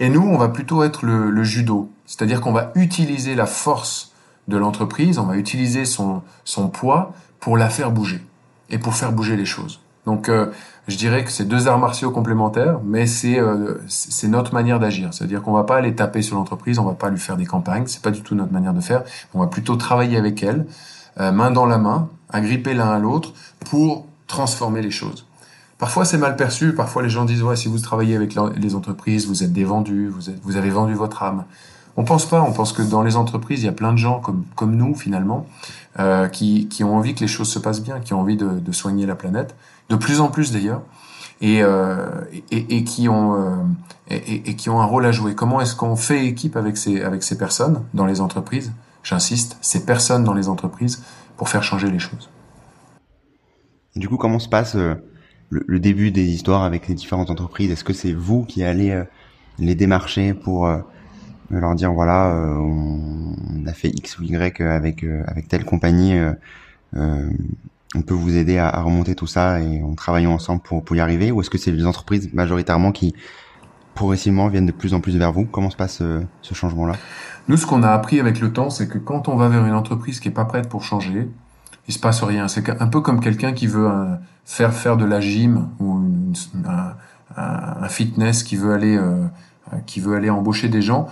Et 0.00 0.08
nous, 0.08 0.22
on 0.22 0.38
va 0.38 0.48
plutôt 0.48 0.82
être 0.82 1.04
le, 1.04 1.44
judo, 1.44 1.90
c'est-à-dire 2.06 2.40
qu'on 2.40 2.52
va 2.52 2.72
utiliser 2.74 3.34
la 3.34 3.46
force 3.46 4.12
de 4.48 4.56
l'entreprise, 4.56 5.18
on 5.18 5.24
va 5.24 5.36
utiliser 5.36 5.84
son, 5.84 6.22
son 6.44 6.68
poids 6.68 7.12
pour 7.38 7.58
la 7.58 7.68
faire 7.68 7.92
bouger 7.92 8.24
et 8.70 8.78
pour 8.78 8.94
faire 8.94 9.12
bouger 9.12 9.36
les 9.36 9.44
choses. 9.44 9.80
Donc, 10.06 10.30
euh, 10.30 10.46
je 10.88 10.96
dirais 10.96 11.22
que 11.22 11.30
c'est 11.30 11.44
deux 11.44 11.68
arts 11.68 11.78
martiaux 11.78 12.10
complémentaires, 12.10 12.80
mais 12.82 13.06
c'est 13.06 13.38
euh, 13.38 13.74
c'est 13.86 14.28
notre 14.28 14.54
manière 14.54 14.80
d'agir. 14.80 15.12
C'est-à-dire 15.12 15.42
qu'on 15.42 15.52
va 15.52 15.64
pas 15.64 15.76
aller 15.76 15.94
taper 15.94 16.22
sur 16.22 16.36
l'entreprise, 16.36 16.78
on 16.78 16.84
va 16.84 16.94
pas 16.94 17.10
lui 17.10 17.18
faire 17.18 17.36
des 17.36 17.44
campagnes, 17.44 17.84
c'est 17.86 18.02
pas 18.02 18.10
du 18.10 18.22
tout 18.22 18.34
notre 18.34 18.52
manière 18.52 18.72
de 18.72 18.80
faire. 18.80 19.04
On 19.34 19.40
va 19.40 19.46
plutôt 19.46 19.76
travailler 19.76 20.16
avec 20.16 20.42
elle, 20.42 20.66
euh, 21.20 21.30
main 21.30 21.50
dans 21.50 21.66
la 21.66 21.76
main, 21.76 22.08
agripper 22.30 22.72
l'un 22.72 22.90
à 22.90 22.98
l'autre, 22.98 23.34
pour 23.68 24.06
transformer 24.26 24.80
les 24.80 24.90
choses. 24.90 25.26
Parfois, 25.80 26.04
c'est 26.04 26.18
mal 26.18 26.36
perçu. 26.36 26.74
Parfois, 26.74 27.02
les 27.02 27.08
gens 27.08 27.24
disent 27.24 27.42
ouais, 27.42 27.56
si 27.56 27.68
vous 27.68 27.78
travaillez 27.78 28.14
avec 28.14 28.36
les 28.56 28.74
entreprises, 28.74 29.26
vous 29.26 29.42
êtes 29.42 29.52
des 29.52 29.64
vendus, 29.64 30.08
vous, 30.08 30.30
vous 30.42 30.56
avez 30.56 30.70
vendu 30.70 30.94
votre 30.94 31.22
âme. 31.22 31.44
On 31.96 32.04
pense 32.04 32.26
pas. 32.26 32.42
On 32.42 32.52
pense 32.52 32.72
que 32.72 32.82
dans 32.82 33.02
les 33.02 33.16
entreprises, 33.16 33.62
il 33.62 33.66
y 33.66 33.68
a 33.68 33.72
plein 33.72 33.92
de 33.92 33.98
gens 33.98 34.20
comme 34.20 34.44
comme 34.54 34.76
nous 34.76 34.94
finalement 34.94 35.46
euh, 35.98 36.28
qui 36.28 36.68
qui 36.68 36.84
ont 36.84 36.94
envie 36.94 37.14
que 37.14 37.20
les 37.20 37.28
choses 37.28 37.48
se 37.48 37.58
passent 37.58 37.82
bien, 37.82 37.98
qui 37.98 38.12
ont 38.14 38.20
envie 38.20 38.36
de, 38.36 38.60
de 38.60 38.72
soigner 38.72 39.06
la 39.06 39.16
planète, 39.16 39.56
de 39.88 39.96
plus 39.96 40.20
en 40.20 40.28
plus 40.28 40.52
d'ailleurs, 40.52 40.82
et, 41.40 41.62
euh, 41.62 42.06
et, 42.50 42.76
et 42.76 42.84
qui 42.84 43.08
ont 43.08 43.34
euh, 43.34 43.56
et, 44.08 44.50
et, 44.50 44.56
qui 44.56 44.68
ont 44.70 44.80
un 44.80 44.84
rôle 44.84 45.06
à 45.06 45.12
jouer. 45.12 45.34
Comment 45.34 45.60
est-ce 45.62 45.74
qu'on 45.74 45.96
fait 45.96 46.26
équipe 46.26 46.56
avec 46.56 46.76
ces 46.76 47.02
avec 47.02 47.22
ces 47.22 47.38
personnes 47.38 47.82
dans 47.94 48.06
les 48.06 48.20
entreprises? 48.20 48.70
J'insiste, 49.02 49.56
ces 49.62 49.86
personnes 49.86 50.24
dans 50.24 50.34
les 50.34 50.48
entreprises 50.48 51.02
pour 51.38 51.48
faire 51.48 51.62
changer 51.62 51.90
les 51.90 51.98
choses. 51.98 52.28
Du 53.96 54.08
coup, 54.08 54.18
comment 54.18 54.38
se 54.38 54.48
passe 54.48 54.76
euh, 54.76 54.94
le, 55.50 55.64
le, 55.66 55.80
début 55.80 56.10
des 56.10 56.24
histoires 56.24 56.62
avec 56.62 56.88
les 56.88 56.94
différentes 56.94 57.30
entreprises. 57.30 57.70
Est-ce 57.70 57.84
que 57.84 57.92
c'est 57.92 58.12
vous 58.12 58.44
qui 58.44 58.64
allez 58.64 58.90
euh, 58.90 59.04
les 59.58 59.74
démarcher 59.74 60.32
pour 60.32 60.66
euh, 60.66 60.78
leur 61.50 61.74
dire 61.74 61.92
voilà, 61.92 62.34
euh, 62.34 62.56
on 62.56 63.66
a 63.66 63.72
fait 63.72 63.88
X 63.88 64.18
ou 64.18 64.22
Y 64.22 64.60
avec 64.62 65.04
avec 65.04 65.48
telle 65.48 65.64
compagnie, 65.64 66.16
on 66.94 68.02
peut 68.02 68.14
vous 68.14 68.36
aider 68.36 68.56
à, 68.56 68.68
à, 68.68 68.82
remonter 68.82 69.16
tout 69.16 69.26
ça 69.26 69.60
et 69.60 69.82
on 69.82 69.94
travaille 69.94 70.26
ensemble 70.26 70.62
pour 70.62 70.84
pour 70.84 70.96
y 70.96 71.00
arriver? 71.00 71.32
Ou 71.32 71.40
est-ce 71.40 71.50
que 71.50 71.58
c'est 71.58 71.72
les 71.72 71.84
entreprises 71.84 72.32
majoritairement 72.32 72.92
qui 72.92 73.14
progressivement 73.94 74.48
viennent 74.48 74.66
de 74.66 74.72
plus 74.72 74.94
en 74.94 75.00
plus 75.00 75.16
vers 75.16 75.32
vous? 75.32 75.44
Comment 75.44 75.70
se 75.70 75.76
passe 75.76 76.02
ce 76.42 76.54
changement-là? 76.54 76.94
Nous, 77.48 77.56
ce 77.56 77.66
qu'on 77.66 77.82
a 77.82 77.90
appris 77.90 78.20
avec 78.20 78.40
le 78.40 78.52
temps, 78.52 78.70
c'est 78.70 78.86
que 78.86 78.98
quand 78.98 79.26
on 79.28 79.34
va 79.34 79.48
vers 79.48 79.66
une 79.66 79.74
entreprise 79.74 80.20
qui 80.20 80.28
est 80.28 80.32
pas 80.32 80.44
prête 80.44 80.68
pour 80.68 80.84
changer, 80.84 81.28
il 81.88 81.94
se 81.94 81.98
passe 81.98 82.22
rien. 82.22 82.48
C'est 82.48 82.68
un 82.80 82.86
peu 82.86 83.00
comme 83.00 83.20
quelqu'un 83.20 83.52
qui 83.52 83.66
veut 83.66 83.88
euh, 83.88 84.14
faire 84.44 84.72
faire 84.72 84.96
de 84.96 85.04
la 85.04 85.20
gym 85.20 85.68
ou 85.78 86.00
un, 86.66 87.88
fitness 87.88 88.42
qui 88.42 88.56
veut 88.56 88.72
aller 88.72 88.96
euh, 88.96 89.26
qui 89.86 90.00
veut 90.00 90.16
aller 90.16 90.30
embaucher 90.30 90.68
des 90.68 90.82
gens. 90.82 91.08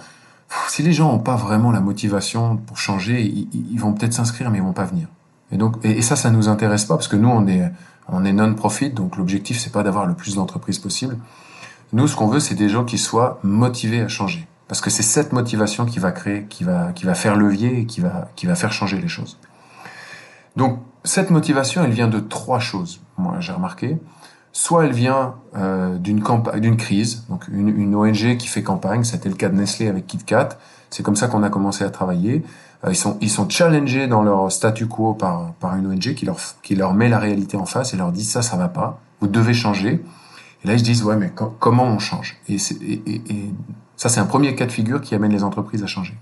Si 0.69 0.83
les 0.83 0.93
gens 0.93 1.13
n'ont 1.13 1.19
pas 1.19 1.37
vraiment 1.37 1.71
la 1.71 1.81
motivation 1.81 2.57
pour 2.57 2.79
changer, 2.79 3.23
ils, 3.23 3.79
vont 3.79 3.93
peut-être 3.93 4.13
s'inscrire 4.13 4.51
mais 4.51 4.59
ils 4.59 4.65
vont 4.65 4.73
pas 4.73 4.85
venir. 4.85 5.09
Et 5.51 5.57
donc 5.57 5.77
et, 5.85 6.03
ça, 6.03 6.17
ça 6.17 6.31
nous 6.31 6.49
intéresse 6.49 6.85
pas 6.85 6.95
parce 6.95 7.09
que 7.09 7.17
nous 7.17 7.29
on 7.29 7.47
est 7.47 7.71
on 8.09 8.25
est 8.25 8.33
non-profit, 8.33 8.91
donc 8.91 9.17
l'objectif 9.17 9.59
c'est 9.59 9.73
pas 9.73 9.83
d'avoir 9.83 10.07
le 10.07 10.15
plus 10.15 10.35
d'entreprises 10.37 10.79
possible. 10.79 11.19
Nous, 11.93 12.07
ce 12.07 12.17
qu'on 12.17 12.29
veut, 12.29 12.41
c'est 12.41 12.55
des 12.55 12.69
gens 12.69 12.85
qui 12.85 12.99
soient 12.99 13.39
motivés 13.43 14.03
à 14.03 14.09
changer, 14.09 14.47
parce 14.67 14.81
que 14.81 14.91
c'est 14.91 15.03
cette 15.03 15.33
motivation 15.33 15.87
qui 15.87 15.99
va 15.99 16.13
créer, 16.13 16.45
qui 16.45 16.65
va 16.65 16.93
qui 16.93 17.07
va 17.07 17.15
faire 17.15 17.37
levier 17.37 17.81
et 17.81 17.87
qui 17.87 18.01
va 18.01 18.31
qui 18.37 18.47
va 18.47 18.55
faire 18.55 18.73
changer 18.73 19.01
les 19.01 19.09
choses. 19.09 19.39
Donc 20.59 20.81
cette 21.05 21.31
motivation, 21.31 21.85
elle 21.85 21.93
vient 21.93 22.09
de 22.09 22.19
trois 22.19 22.59
choses. 22.59 23.01
Moi, 23.17 23.37
j'ai 23.39 23.53
remarqué. 23.53 23.97
Soit 24.53 24.87
elle 24.87 24.93
vient 24.93 25.37
euh, 25.57 25.97
d'une 25.99 26.21
d'une 26.57 26.77
crise, 26.77 27.25
donc 27.29 27.47
une, 27.47 27.69
une, 27.69 27.95
ONG 27.95 28.37
qui 28.39 28.49
fait 28.49 28.65
campagne. 28.65 29.05
C'était 29.05 29.29
le 29.29 29.37
cas 29.37 29.51
de 29.51 29.55
Nestlé 29.55 29.87
avec 29.87 30.09
KitKat. 30.09 30.49
C'est 30.91 31.05
comme 31.05 31.15
ça 31.15 31.29
qu'on 31.29 31.45
a 31.45 31.51
commencé 31.51 31.85
à 31.85 31.91
travailler. 31.91 32.43
Euh, 32.85 32.91
ils 32.91 32.97
sont 32.97 33.19
ils 33.21 33.31
sont 33.31 33.49
challengés 33.49 34.09
dans 34.09 34.23
leur 34.23 34.51
statu 34.51 34.89
quo 34.89 35.15
par 35.15 35.53
par 35.61 35.77
une 35.77 35.87
ONG 35.87 36.15
qui 36.15 36.25
leur 36.27 36.39
qui 36.65 36.75
leur 36.75 36.93
met 36.93 37.09
la 37.09 37.21
réalité 37.21 37.57
en 37.57 37.67
face 37.67 37.95
et 37.95 37.97
leur 37.97 38.11
dit 38.11 38.25
ça 38.25 38.43
ça 38.43 38.57
va 38.57 38.69
pas. 38.69 39.01
Vous 39.21 39.29
devez 39.29 39.55
changer. 39.55 40.05
Et 40.65 40.67
là 40.67 40.73
ils 40.73 40.81
se 40.81 40.85
disent 40.85 41.05
ouais 41.05 41.17
mais 41.17 41.31
comment 41.61 41.85
on 41.85 42.01
change? 42.01 42.37
Et, 42.49 42.57
et, 42.57 43.03
et, 43.07 43.23
et 43.31 43.55
ça 43.97 44.09
c'est 44.09 44.19
un 44.19 44.27
premier 44.27 44.57
cas 44.57 44.67
de 44.67 44.73
figure 44.73 45.03
qui 45.03 45.15
amène 45.15 45.31
les 45.31 45.45
entreprises 45.45 45.85
à 45.85 45.87
changer. 45.87 46.17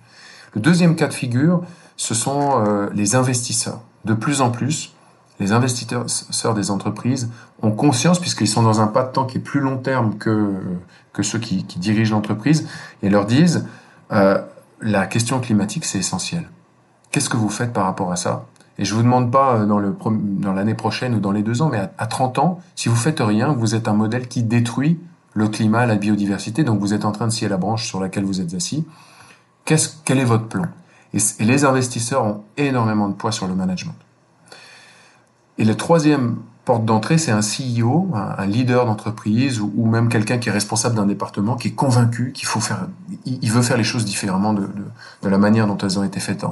Le 0.53 0.61
deuxième 0.61 0.95
cas 0.95 1.07
de 1.07 1.15
figure, 1.15 1.63
ce 1.97 2.15
sont 2.15 2.65
euh, 2.67 2.89
les 2.95 3.15
investisseurs. 3.15 3.81
De 4.07 4.15
plus 4.15 4.41
en 4.41 4.51
plus, 4.51 4.95
les 5.41 5.51
investisseurs 5.51 6.55
des 6.55 6.71
entreprises 6.71 7.29
ont 7.61 7.73
conscience, 7.73 8.21
puisqu'ils 8.21 8.47
sont 8.47 8.63
dans 8.63 8.81
un 8.81 8.87
pas 8.87 9.03
de 9.03 9.11
temps 9.11 9.25
qui 9.25 9.39
est 9.39 9.41
plus 9.41 9.59
long 9.59 9.79
terme 9.79 10.17
que, 10.17 10.63
ceux 11.23 11.41
qui, 11.41 11.65
dirigent 11.65 12.15
l'entreprise, 12.15 12.69
et 13.03 13.11
leur 13.11 13.27
disent, 13.27 13.67
euh, 14.13 14.41
la 14.81 15.07
question 15.07 15.41
climatique, 15.41 15.85
c'est 15.85 15.99
essentiel. 15.99 16.49
Qu'est-ce 17.11 17.29
que 17.29 17.37
vous 17.37 17.49
faites 17.49 17.73
par 17.73 17.85
rapport 17.85 18.13
à 18.13 18.17
ça? 18.17 18.47
Et 18.79 18.85
je 18.85 18.95
vous 18.95 19.03
demande 19.03 19.33
pas 19.33 19.57
euh, 19.57 19.67
dans, 19.67 20.53
l'année 20.53 20.75
prochaine 20.75 21.17
ou 21.17 21.19
dans 21.19 21.33
les 21.33 21.43
deux 21.43 21.61
ans, 21.61 21.69
mais 21.69 21.79
à, 21.79 21.91
à 21.99 22.07
30 22.07 22.39
ans, 22.39 22.61
si 22.77 22.89
vous 22.89 22.95
faites 22.95 23.19
rien, 23.19 23.55
vous 23.55 23.75
êtes 23.75 23.89
un 23.89 23.95
modèle 23.95 24.29
qui 24.29 24.45
détruit 24.45 25.01
le 25.35 25.49
climat, 25.49 25.85
la 25.85 25.97
biodiversité, 25.97 26.63
donc 26.63 26.79
vous 26.79 26.95
êtes 26.95 27.05
en 27.05 27.11
train 27.11 27.27
de 27.27 27.33
scier 27.33 27.49
la 27.49 27.57
branche 27.57 27.89
sur 27.89 28.01
laquelle 28.01 28.25
vous 28.25 28.41
êtes 28.41 28.55
assis. 28.55 28.87
Quel 29.65 30.21
est 30.21 30.25
votre 30.25 30.47
plan? 30.47 30.67
Et, 31.15 31.45
les 31.45 31.65
investisseurs 31.65 32.25
ont 32.25 32.43
énormément 32.57 33.09
de 33.09 33.15
poids 33.15 33.33
sur 33.33 33.47
le 33.47 33.55
management. 33.55 33.95
Et 35.59 35.65
le 35.65 35.75
troisième 35.75 36.37
porte 36.67 36.85
d'entrée, 36.85 37.17
c'est 37.17 37.31
un 37.31 37.41
CEO, 37.41 38.09
un, 38.13 38.45
leader 38.45 38.87
d'entreprise 38.87 39.61
ou, 39.61 39.87
même 39.87 40.09
quelqu'un 40.09 40.39
qui 40.39 40.49
est 40.49 40.53
responsable 40.53 40.97
d'un 40.97 41.07
département, 41.07 41.55
qui 41.55 41.69
est 41.69 41.75
convaincu 41.75 42.33
qu'il 42.33 42.49
faut 42.49 42.59
faire, 42.59 42.89
il, 43.25 43.51
veut 43.53 43.63
faire 43.63 43.77
les 43.77 43.85
choses 43.85 44.05
différemment 44.05 44.53
de, 44.53 44.69
la 45.23 45.39
manière 45.39 45.69
dont 45.69 45.79
elles 45.79 45.99
ont 45.99 46.03
été 46.03 46.19
faites 46.19 46.43
euh, 46.43 46.49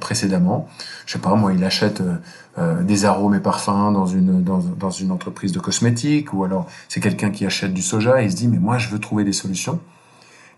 précédemment. 0.00 0.68
Je 1.06 1.12
sais 1.12 1.20
pas, 1.20 1.34
moi, 1.36 1.52
il 1.54 1.62
achète 1.62 2.00
euh, 2.00 2.16
euh 2.58 2.82
des 2.82 3.04
arômes 3.04 3.36
et 3.36 3.40
parfums 3.40 3.92
dans 3.92 4.06
une 4.06 4.42
dans, 4.42 4.58
dans 4.58 4.90
une 4.90 5.12
entreprise 5.12 5.52
de 5.52 5.60
cosmétiques, 5.60 6.34
ou 6.34 6.42
alors 6.42 6.66
c'est 6.88 7.00
quelqu'un 7.00 7.30
qui 7.30 7.46
achète 7.46 7.72
du 7.72 7.82
soja 7.82 8.20
et 8.20 8.24
il 8.24 8.32
se 8.32 8.36
dit 8.36 8.48
mais 8.48 8.58
moi 8.58 8.78
je 8.78 8.88
veux 8.88 8.98
trouver 8.98 9.22
des 9.22 9.32
solutions. 9.32 9.78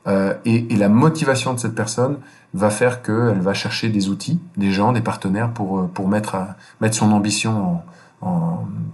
Euh, 0.07 0.35
et, 0.45 0.77
la 0.77 0.88
motivation 0.88 1.55
de 1.55 1.59
cette 1.59 1.75
personne 1.75 2.19
va 2.55 2.71
faire 2.71 3.03
qu'elle 3.03 3.40
va 3.40 3.55
chercher 3.55 3.88
des 3.88 4.09
outils, 4.09 4.40
des 4.57 4.71
gens, 4.71 4.92
des 4.92 5.01
partenaires 5.01 5.53
pour 5.53 5.81
euh, 5.81 5.90
pour 5.92 6.09
mettre 6.09 6.37
mettre 6.81 6.95
son 6.95 7.12
ambition 7.12 7.81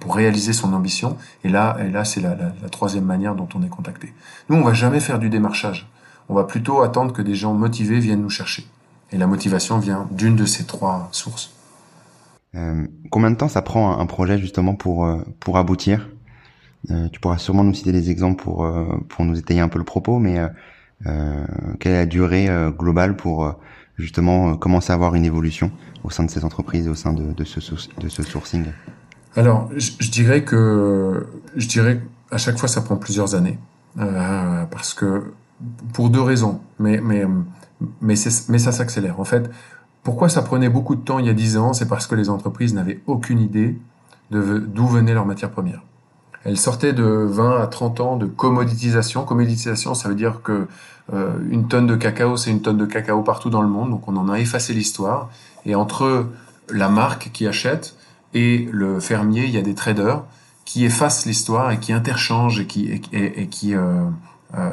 pour 0.01 0.17
réaliser 0.17 0.53
son 0.53 0.75
ambition. 0.75 1.17
Et 1.45 1.49
là, 1.49 1.77
et 1.81 1.89
là 1.89 2.05
c'est 2.05 2.21
la, 2.21 2.35
troisième 2.71 3.05
manière 3.05 3.35
dont 3.35 3.49
on 3.55 3.63
est 3.63 3.69
contacté. 3.69 4.13
Nous, 4.49 4.57
on 4.57 4.63
va 4.63 4.75
jamais 4.75 5.01
faire 5.01 5.19
du 5.19 5.31
démarchage. 5.31 5.89
On 6.29 6.35
va 6.35 6.45
plutôt 6.45 6.83
attendre 6.83 7.13
que 7.13 7.23
des 7.23 7.35
gens 7.35 7.55
motivés 7.55 7.99
viennent 7.99 8.21
nous 8.21 8.31
chercher. 8.31 8.67
Et 9.11 9.17
la 9.17 9.27
motivation 9.27 9.79
vient 9.79 10.09
d'une 10.11 10.37
de 10.37 10.45
ces 10.45 10.65
trois 10.65 11.09
sources. 11.13 11.55
Euh, 12.55 12.87
combien 13.11 13.31
de 13.31 13.37
temps 13.37 13.49
ça 13.49 13.63
prend 13.63 13.99
un 13.99 14.07
projet 14.07 14.39
justement 14.39 14.75
pour 14.75 15.09
pour 15.41 15.57
aboutir? 15.57 16.09
Tu 17.13 17.21
pourras 17.21 17.39
sûrement 17.39 17.63
nous 17.63 17.75
citer 17.75 17.93
des 17.93 18.11
exemples 18.11 18.43
pour 18.43 18.69
pour 19.09 19.25
nous 19.25 19.39
étayer 19.39 19.61
un 19.61 19.69
peu 19.69 19.79
le 19.79 19.85
propos, 19.85 20.19
mais 20.19 20.41
quelle 21.05 21.93
est 21.93 21.99
la 21.99 22.07
durée 22.07 22.49
globale 22.79 23.17
pour 23.17 23.55
justement 23.99 24.57
commencer 24.57 24.93
à 24.93 24.95
avoir 24.95 25.15
une 25.15 25.25
évolution 25.25 25.71
au 26.05 26.11
sein 26.11 26.25
de 26.25 26.31
cette 26.31 26.45
entreprise 26.45 26.87
et 26.87 26.91
au 26.91 26.95
sein 26.95 27.13
de, 27.13 27.45
ce 27.45 28.23
sourcing? 28.23 28.65
Alors, 29.37 29.71
je, 29.77 30.11
dirais 30.11 30.45
que 30.45 31.27
je 31.57 31.67
dirais 31.67 32.01
à 32.31 32.39
chaque 32.39 32.59
fois 32.59 32.69
ça 32.69 32.83
prend 32.83 32.97
plusieurs 32.97 33.35
années 33.35 33.59
euh, 33.99 34.65
parce 34.67 34.95
que 34.95 35.33
pour 35.93 36.11
deux 36.11 36.21
raisons, 36.21 36.61
mais 36.79 37.01
mais 37.01 37.25
mais, 38.01 38.17
ça 38.17 38.73
s'accélère. 38.73 39.19
En 39.19 39.25
fait, 39.25 39.51
pourquoi 40.03 40.29
ça 40.29 40.43
prenait 40.43 40.69
beaucoup 40.69 40.95
de 40.95 41.01
temps 41.01 41.19
il 41.19 41.27
y 41.27 41.31
a 41.31 41.35
dix 41.35 41.57
ans 41.57 41.73
C'est 41.73 41.89
parce 41.89 42.07
que 42.07 42.15
les 42.15 42.29
entreprises 42.29 42.75
n'avaient 42.75 43.01
aucune 43.07 43.41
idée 43.41 43.79
d'où 44.31 44.87
venaient 44.87 45.15
leurs 45.15 45.27
matières 45.27 45.51
premières. 45.51 45.83
Elles 46.45 46.59
sortaient 46.59 46.93
de 46.93 47.05
20 47.05 47.61
à 47.61 47.67
30 47.67 48.01
ans 48.01 48.17
de 48.17 48.27
commoditisation. 48.27 49.25
Commoditisation, 49.25 49.95
ça 49.95 50.09
veut 50.09 50.15
dire 50.15 50.43
que 50.43 50.67
euh, 51.13 51.31
une 51.51 51.69
tonne 51.69 51.87
de 51.87 51.97
cacao, 51.97 52.37
c'est 52.37 52.51
une 52.51 52.63
tonne 52.63 52.79
de 52.79 52.87
cacao 52.87 53.23
partout 53.23 53.51
dans 53.51 53.63
le 53.63 53.69
monde, 53.69 53.91
donc 53.91 54.09
on 54.09 54.17
en 54.17 54.29
a 54.29 54.39
effacé 54.39 54.73
l'histoire. 54.73 55.31
Et 55.67 55.75
entre 55.75 56.27
la 56.71 56.89
marque 56.89 57.31
qui 57.33 57.47
achète 57.47 57.97
et 58.35 58.69
le 58.73 58.99
fermier, 58.99 59.45
il 59.45 59.51
y 59.51 59.59
a 59.59 59.63
des 59.63 59.75
traders 59.75 60.23
qui 60.65 60.85
effacent 60.85 61.27
l'histoire 61.27 61.71
et 61.71 61.79
qui 61.79 61.93
interchangent 61.93 62.61
et 62.61 62.67
qui, 62.67 63.01
et, 63.13 63.43
et 63.43 63.47
qui 63.49 63.75
euh, 63.75 64.05
euh, 64.57 64.71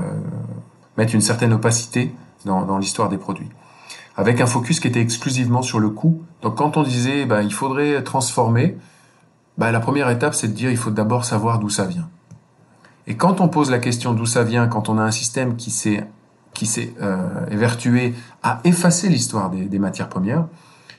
mettent 0.97 1.13
une 1.13 1.21
certaine 1.21 1.53
opacité 1.53 2.13
dans, 2.45 2.63
dans 2.65 2.77
l'histoire 2.77 3.09
des 3.09 3.17
produits. 3.17 3.49
Avec 4.15 4.41
un 4.41 4.45
focus 4.45 4.79
qui 4.79 4.87
était 4.87 5.01
exclusivement 5.01 5.61
sur 5.61 5.79
le 5.79 5.89
coût. 5.89 6.23
Donc 6.41 6.55
quand 6.55 6.77
on 6.77 6.83
disait 6.83 7.25
bah, 7.25 7.41
il 7.41 7.53
faudrait 7.53 8.03
transformer, 8.03 8.77
bah, 9.59 9.71
la 9.71 9.79
première 9.81 10.09
étape 10.09 10.33
c'est 10.33 10.47
de 10.47 10.53
dire 10.53 10.71
il 10.71 10.77
faut 10.77 10.89
d'abord 10.89 11.25
savoir 11.25 11.59
d'où 11.59 11.69
ça 11.69 11.85
vient. 11.85 12.09
Et 13.07 13.15
quand 13.15 13.41
on 13.41 13.49
pose 13.49 13.69
la 13.69 13.79
question 13.79 14.13
d'où 14.13 14.25
ça 14.25 14.43
vient, 14.43 14.67
quand 14.67 14.87
on 14.87 14.97
a 14.97 15.01
un 15.03 15.11
système 15.11 15.55
qui 15.57 15.69
s'est 15.69 16.07
qui 16.53 16.65
s'est 16.65 16.93
euh, 17.01 17.45
évertué 17.51 18.15
à 18.41 18.59
effacer 18.63 19.09
l'histoire 19.09 19.49
des, 19.49 19.79
matières 19.79 20.09
premières, 20.09 20.45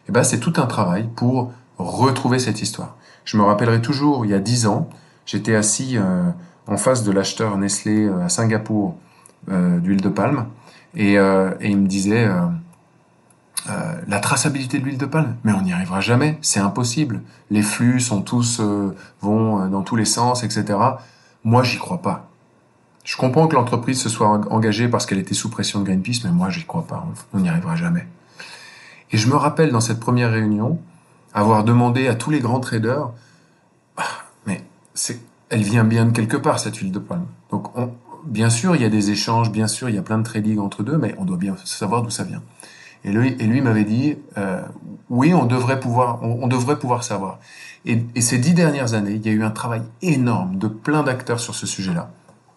eh 0.09 0.13
ben 0.13 0.23
c'est 0.23 0.39
tout 0.39 0.53
un 0.57 0.67
travail 0.67 1.09
pour 1.17 1.53
retrouver 1.79 2.39
cette 2.39 2.63
histoire. 2.63 2.97
Je 3.25 3.37
me 3.37 3.43
rappellerai 3.43 3.81
toujours, 3.81 4.25
il 4.25 4.31
y 4.31 4.35
a 4.35 4.39
dix 4.39 4.67
ans, 4.67 4.89
j'étais 5.27 5.55
assis 5.55 5.97
euh, 5.97 6.31
en 6.67 6.77
face 6.77 7.03
de 7.03 7.13
l'acheteur 7.13 7.57
Nestlé 7.57 8.05
euh, 8.05 8.25
à 8.25 8.29
Singapour 8.29 8.97
d'huile 9.49 10.03
de 10.03 10.11
palme 10.11 10.47
et, 10.95 11.15
il 11.15 11.79
me 11.79 11.87
disait 11.87 12.29
euh, 13.69 14.01
la 14.09 14.21
traçabilité 14.21 14.79
de 14.79 14.85
l'huile 14.85 14.99
de 14.99 15.07
palme, 15.07 15.37
mais 15.45 15.53
on 15.53 15.63
n'y 15.63 15.73
arrivera 15.73 16.01
jamais, 16.01 16.39
c'est 16.41 16.61
impossible. 16.61 17.21
Les 17.51 17.63
flux 17.63 18.01
sont 18.01 18.23
tous 18.23 18.61
vont 19.21 19.67
dans 19.69 19.83
tous 19.83 19.97
les 19.97 20.05
sens, 20.05 20.45
etc. 20.45 20.79
Moi, 21.45 21.63
j'y 21.63 21.79
crois 21.79 22.01
pas. 22.01 22.31
Je 23.05 23.17
comprends 23.17 23.49
que 23.49 23.55
l'entreprise 23.55 24.01
se 24.01 24.09
soit 24.09 24.29
engagée 24.51 24.89
parce 24.89 25.07
qu'elle 25.07 25.19
était 25.19 25.35
sous 25.35 25.51
pression 25.51 25.81
de 25.81 25.85
Greenpeace, 25.85 26.21
mais 26.25 26.31
moi, 26.31 26.51
j'y 26.51 26.65
crois 26.65 26.87
pas. 26.87 27.07
On 27.33 27.41
n'y 27.41 27.49
arrivera 27.49 27.75
jamais. 27.77 28.07
Et 29.13 29.17
je 29.17 29.29
me 29.29 29.35
rappelle 29.35 29.73
dans 29.73 29.81
cette 29.81 30.01
première 30.01 30.31
réunion, 30.31 30.79
avoir 31.35 31.65
demandé 31.65 32.09
à 32.09 32.15
tous 32.15 32.31
les 32.31 32.41
grands 32.41 32.61
traders, 32.61 33.11
ah, 33.97 34.03
mais 34.47 34.63
elle 35.49 35.63
vient 35.63 35.85
bien 35.85 36.07
de 36.07 36.13
quelque 36.13 36.37
part 36.37 36.59
cette 36.59 36.77
huile 36.77 36.93
de 36.93 36.99
palme. 36.99 37.27
Donc, 37.51 37.77
on, 37.77 37.93
bien 38.25 38.51
sûr, 38.51 38.77
il 38.77 38.83
y 38.83 38.85
a 38.85 38.91
des 38.91 39.11
échanges, 39.11 39.51
bien 39.51 39.67
sûr, 39.67 39.89
il 39.89 39.95
y 39.95 39.99
a 39.99 40.03
plein 40.03 40.19
de 40.19 40.25
trading 40.25 40.59
entre 40.59 40.83
deux, 40.83 40.99
mais 40.99 41.15
on 41.19 41.25
doit 41.25 41.37
bien 41.37 41.57
savoir 41.65 42.03
d'où 42.03 42.11
ça 42.11 42.25
vient. 42.25 42.43
Et 43.05 43.13
lui, 43.13 43.37
et 43.39 43.47
lui 43.47 43.61
m'avait 43.61 43.85
dit, 43.85 44.17
euh, 44.37 44.63
oui, 45.09 45.33
on 45.35 45.47
devrait 45.47 45.81
pouvoir, 45.81 46.23
on, 46.23 46.47
devrait 46.47 46.79
pouvoir 46.79 47.03
savoir. 47.03 47.39
Et, 47.87 48.03
et, 48.15 48.21
ces 48.21 48.39
dix 48.39 48.53
dernières 48.53 48.95
années, 48.95 49.13
il 49.15 49.27
y 49.27 49.31
a 49.31 49.33
eu 49.33 49.43
un 49.43 49.51
travail 49.51 49.83
énorme 50.03 50.57
de 50.57 50.69
plein 50.69 51.03
d'acteurs 51.03 51.41
sur 51.41 51.55
ce 51.55 51.67
sujet-là. 51.67 52.11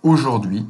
Aujourd'hui, 0.04 0.66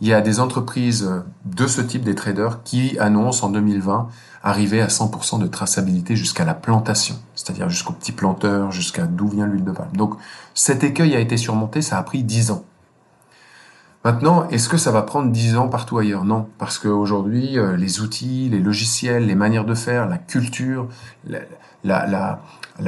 il 0.00 0.08
y 0.08 0.12
a 0.12 0.20
des 0.20 0.40
entreprises 0.40 1.10
de 1.46 1.66
ce 1.66 1.80
type, 1.80 2.02
des 2.02 2.14
traders, 2.14 2.62
qui 2.62 2.98
annoncent 2.98 3.46
en 3.46 3.50
2020 3.50 4.08
arriver 4.42 4.80
à 4.80 4.88
100% 4.88 5.40
de 5.40 5.46
traçabilité 5.46 6.14
jusqu'à 6.14 6.44
la 6.44 6.54
plantation, 6.54 7.16
c'est-à-dire 7.34 7.68
jusqu'au 7.68 7.92
petit 7.92 8.12
planteur, 8.12 8.70
jusqu'à 8.70 9.06
d'où 9.06 9.28
vient 9.28 9.46
l'huile 9.46 9.64
de 9.64 9.72
palme. 9.72 9.96
Donc 9.96 10.14
cet 10.54 10.84
écueil 10.84 11.16
a 11.16 11.20
été 11.20 11.36
surmonté, 11.36 11.82
ça 11.82 11.98
a 11.98 12.02
pris 12.02 12.22
10 12.22 12.50
ans. 12.50 12.64
Maintenant, 14.06 14.48
est-ce 14.50 14.68
que 14.68 14.76
ça 14.76 14.92
va 14.92 15.02
prendre 15.02 15.32
10 15.32 15.56
ans 15.56 15.66
partout 15.66 15.98
ailleurs? 15.98 16.24
Non, 16.24 16.46
parce 16.58 16.78
qu'aujourd'hui, 16.78 17.58
euh, 17.58 17.76
les 17.76 18.00
outils, 18.00 18.48
les 18.48 18.60
logiciels, 18.60 19.26
les 19.26 19.34
manières 19.34 19.64
de 19.64 19.74
faire, 19.74 20.08
la 20.08 20.16
culture, 20.16 20.86
la, 21.82 22.38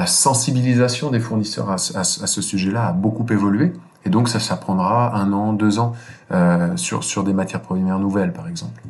sensibilisation 0.07 1.11
des 1.11 1.18
fournisseurs 1.18 1.72
à, 1.72 1.76
ce 1.76 2.40
sujet-là 2.40 2.87
a 2.87 2.92
beaucoup 2.92 3.26
évolué. 3.33 3.72
Et 4.04 4.11
donc 4.11 4.28
ça, 4.28 4.38
ça 4.38 4.57
prendra 4.57 5.16
un 5.16 5.33
an, 5.33 5.54
deux 5.54 5.81
ans 5.81 5.94
euh, 6.31 6.76
sur, 6.76 7.24
des 7.24 7.33
matières 7.33 7.62
premières 7.62 7.98
nouvelles, 7.98 8.33
par 8.33 8.46
exemple. 8.46 8.81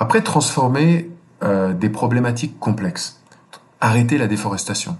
Après, 0.00 0.22
transformer 0.22 1.08
euh, 1.44 1.72
des 1.72 1.88
problématiques 1.88 2.58
complexes. 2.58 3.20
Arrêter 3.80 4.18
la 4.18 4.26
déforestation. 4.26 4.96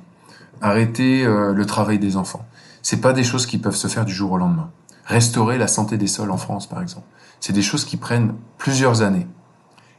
Arrêter 0.62 1.24
le 1.24 1.66
travail 1.66 1.98
des 1.98 2.16
enfants. 2.16 2.46
C'est 2.82 3.00
pas 3.00 3.12
des 3.12 3.24
choses 3.24 3.44
qui 3.44 3.58
peuvent 3.58 3.74
se 3.74 3.88
faire 3.88 4.04
du 4.04 4.12
jour 4.12 4.30
au 4.30 4.38
lendemain. 4.38 4.70
Restaurer 5.08 5.56
la 5.56 5.68
santé 5.68 5.96
des 5.96 6.06
sols 6.06 6.30
en 6.30 6.36
France, 6.36 6.68
par 6.68 6.82
exemple. 6.82 7.06
C'est 7.40 7.54
des 7.54 7.62
choses 7.62 7.86
qui 7.86 7.96
prennent 7.96 8.34
plusieurs 8.58 9.00
années. 9.00 9.26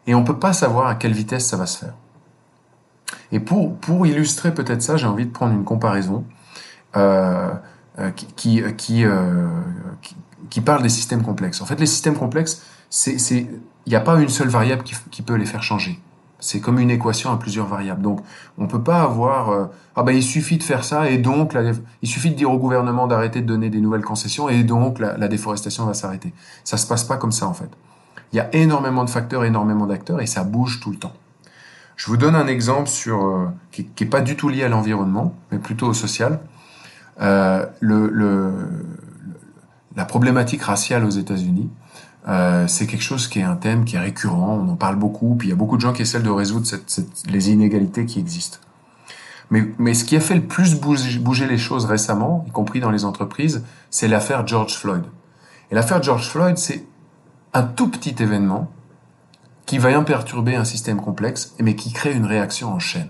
Et 0.06 0.14
on 0.14 0.24
peut 0.24 0.38
pas 0.38 0.54
savoir 0.54 0.88
à 0.88 0.96
quelle 0.96 1.14
vitesse 1.14 1.48
ça 1.48 1.58
va 1.58 1.66
se 1.66 1.80
faire. 1.80 1.96
Et 3.32 3.40
pour, 3.40 4.06
illustrer 4.06 4.54
peut-être 4.54 4.84
ça, 4.84 4.98
j'ai 4.98 5.08
envie 5.08 5.26
de 5.26 5.32
prendre 5.32 5.54
une 5.54 5.64
comparaison 5.64 6.26
euh, 6.96 7.50
euh 7.98 8.12
euh, 8.46 8.72
qui, 10.50 10.62
parle 10.62 10.84
des 10.84 10.90
systèmes 10.90 11.24
complexes. 11.24 11.62
En 11.62 11.66
fait, 11.66 11.80
les 11.80 11.88
systèmes 11.88 12.16
complexes, 12.16 12.62
il 13.06 13.48
n'y 13.88 13.96
a 13.96 14.00
pas 14.00 14.20
une 14.20 14.30
seule 14.30 14.50
variable 14.50 14.84
qui 14.84 15.22
peut 15.24 15.36
les 15.36 15.46
faire 15.46 15.64
changer. 15.64 16.00
C'est 16.40 16.62
comme 16.62 16.80
une 16.80 16.90
équation 16.90 17.32
à 17.32 17.38
plusieurs 17.38 17.68
variables. 17.68 18.02
Donc, 18.02 18.22
on 18.58 18.68
peut 18.68 18.82
pas 18.82 19.02
avoir 19.02 19.50
euh, 19.50 19.66
ah 19.96 20.04
ben 20.04 20.14
il 20.14 20.24
suffit 20.24 20.58
de 20.58 20.64
faire 20.64 20.86
ça 20.86 21.10
et 21.10 21.18
donc 21.18 21.58
il 22.02 22.08
suffit 22.08 22.30
de 22.30 22.36
dire 22.36 22.50
au 22.50 22.58
gouvernement 22.58 23.08
d'arrêter 23.08 23.42
de 23.42 23.46
donner 23.46 23.70
des 23.70 23.82
nouvelles 23.82 24.04
concessions 24.04 24.48
et 24.48 24.64
donc 24.64 25.00
la, 25.00 25.28
déforestation 25.28 25.86
va 25.86 25.94
s'arrêter. 25.94 26.34
Ça 26.64 26.78
se 26.78 26.88
passe 26.88 27.04
pas 27.04 27.18
comme 27.18 27.34
ça 27.34 27.48
en 27.48 27.54
fait. 27.54 27.70
Il 28.32 28.38
y 28.38 28.40
a 28.40 28.48
énormément 28.56 29.04
de 29.04 29.10
facteurs, 29.10 29.44
énormément 29.44 29.88
d'acteurs 29.88 30.22
et 30.22 30.26
ça 30.26 30.46
bouge 30.46 30.80
tout 30.80 30.92
le 30.92 30.98
temps. 30.98 31.14
Je 31.98 32.06
vous 32.06 32.16
donne 32.16 32.36
un 32.36 32.48
exemple 32.48 32.90
euh, 33.08 33.48
qui, 33.72 33.88
qui 33.88 34.06
est 34.06 34.08
pas 34.08 34.22
du 34.22 34.38
tout 34.38 34.48
lié 34.48 34.64
à 34.64 34.70
l'environnement, 34.70 35.36
mais 35.52 35.58
plutôt 35.58 35.88
au 35.88 35.94
social. 35.94 36.40
Euh, 37.22 37.66
la 39.98 40.06
problématique 40.06 40.62
raciale 40.62 41.04
aux 41.04 41.10
États-Unis 41.10 41.70
Euh, 42.28 42.68
c'est 42.68 42.86
quelque 42.86 43.04
chose 43.04 43.28
qui 43.28 43.40
est 43.40 43.44
un 43.44 43.56
thème 43.56 43.86
qui 43.86 43.96
est 43.96 44.00
récurrent, 44.00 44.60
on 44.62 44.70
en 44.70 44.76
parle 44.76 44.98
beaucoup, 44.98 45.36
puis 45.36 45.48
il 45.48 45.52
y 45.52 45.54
a 45.54 45.58
beaucoup 45.58 45.78
de 45.78 45.82
gens 45.82 45.94
qui 45.94 46.02
essaient 46.02 46.20
de 46.20 46.30
résoudre 46.30 46.66
cette, 46.66 46.90
cette, 46.90 47.28
les 47.28 47.50
inégalités 47.50 48.06
qui 48.06 48.20
existent. 48.20 48.60
Mais, 49.50 49.68
mais 49.80 49.94
ce 49.94 50.04
qui 50.04 50.16
a 50.16 50.20
fait 50.20 50.36
le 50.36 50.44
plus 50.44 50.80
bouger, 50.80 51.48
les 51.48 51.58
choses 51.58 51.86
récemment, 51.86 52.46
y 52.48 52.52
compris 52.52 52.80
dans 52.80 52.92
les 52.92 53.06
entreprises, 53.06 53.64
c'est 53.90 54.08
l'affaire 54.08 54.46
George 54.46 54.76
Floyd. 54.76 55.04
Et 55.72 55.76
l'affaire 55.76 56.04
George 56.04 56.30
Floyd, 56.30 56.58
c'est 56.58 56.86
un 57.54 57.64
tout 57.64 57.90
petit 57.90 58.16
événement 58.22 58.70
qui 59.66 59.78
va 59.78 60.00
perturber 60.02 60.56
un 60.56 60.66
système 60.66 61.02
complexe, 61.02 61.56
mais 61.60 61.76
qui 61.76 61.94
crée 61.94 62.14
une 62.14 62.26
réaction 62.26 62.74
en 62.74 62.80
chaîne. 62.80 63.10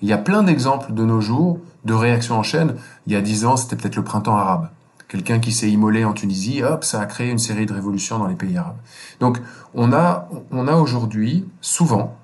Il 0.00 0.08
y 0.08 0.12
a 0.12 0.18
plein 0.18 0.42
d'exemples 0.42 0.92
de 0.92 1.04
nos 1.04 1.20
jours 1.20 1.60
de 1.84 1.94
réactions 1.94 2.36
en 2.36 2.42
chaîne. 2.42 2.74
Il 3.06 3.12
y 3.12 3.16
a 3.16 3.20
dix 3.20 3.44
ans, 3.44 3.56
c'était 3.56 3.76
peut-être 3.76 3.96
le 3.96 4.04
printemps 4.04 4.36
arabe. 4.36 4.70
Quelqu'un 5.12 5.40
qui 5.40 5.52
s'est 5.52 5.68
immolé 5.68 6.06
en 6.06 6.14
Tunisie, 6.14 6.62
hop, 6.62 6.84
ça 6.84 6.98
a 6.98 7.04
créé 7.04 7.30
une 7.30 7.38
série 7.38 7.66
de 7.66 7.74
révolutions 7.74 8.18
dans 8.18 8.28
les 8.28 8.34
pays 8.34 8.56
arabes. 8.56 8.78
Donc, 9.20 9.42
on 9.74 9.92
a, 9.92 10.26
on 10.50 10.66
a 10.66 10.72
aujourd'hui, 10.76 11.46
souvent, 11.60 12.16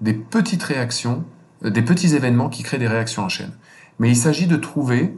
des 0.00 0.14
petites 0.14 0.62
réactions, 0.62 1.24
euh, 1.62 1.68
des 1.68 1.82
petits 1.82 2.14
événements 2.14 2.48
qui 2.48 2.62
créent 2.62 2.78
des 2.78 2.88
réactions 2.88 3.24
en 3.24 3.28
chaîne. 3.28 3.52
Mais 3.98 4.08
il 4.08 4.16
s'agit 4.16 4.46
de 4.46 4.56
trouver 4.56 5.14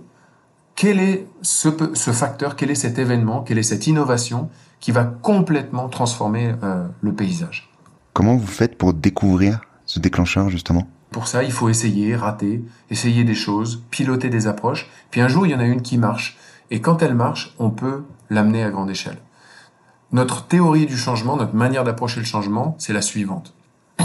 quel 0.75 0.99
est 0.99 1.29
ce, 1.41 1.69
ce, 1.95 2.11
facteur, 2.11 2.57
quel 2.57 2.73
est 2.73 2.75
cet 2.75 2.99
événement, 2.99 3.43
quelle 3.43 3.59
est 3.59 3.63
cette 3.63 3.87
innovation 3.87 4.51
qui 4.81 4.91
va 4.91 5.05
complètement 5.05 5.89
transformer 5.89 6.57
euh, 6.65 6.85
le 7.01 7.13
paysage. 7.13 7.71
Comment 8.13 8.35
vous 8.35 8.49
faites 8.49 8.77
pour 8.77 8.93
découvrir 8.93 9.61
ce 9.87 10.01
déclencheur 10.01 10.51
justement? 10.51 10.89
Pour 11.13 11.29
ça, 11.29 11.45
il 11.45 11.53
faut 11.53 11.69
essayer, 11.69 12.17
rater, 12.17 12.65
essayer 12.91 13.23
des 13.23 13.37
choses, 13.37 13.85
piloter 13.93 14.31
des 14.31 14.49
approches. 14.49 14.91
Puis 15.13 15.21
un 15.21 15.29
jour, 15.29 15.47
il 15.47 15.53
y 15.53 15.55
en 15.55 15.61
a 15.61 15.65
une 15.65 15.81
qui 15.81 15.97
marche. 15.97 16.37
Et 16.71 16.81
quand 16.81 17.03
elle 17.03 17.15
marche, 17.15 17.55
on 17.59 17.71
peut 17.71 18.05
l'amener 18.31 18.63
à 18.63 18.71
grande 18.71 18.91
échelle. 18.91 19.19
Notre 20.13 20.47
théorie 20.47 20.87
du 20.87 20.97
changement, 20.97 21.37
notre 21.37 21.55
manière 21.55 21.85
d'approcher 21.85 22.21
le 22.21 22.27
changement, 22.27 22.77
c'est 22.79 22.93
la 22.93 23.03
suivante. 23.03 23.55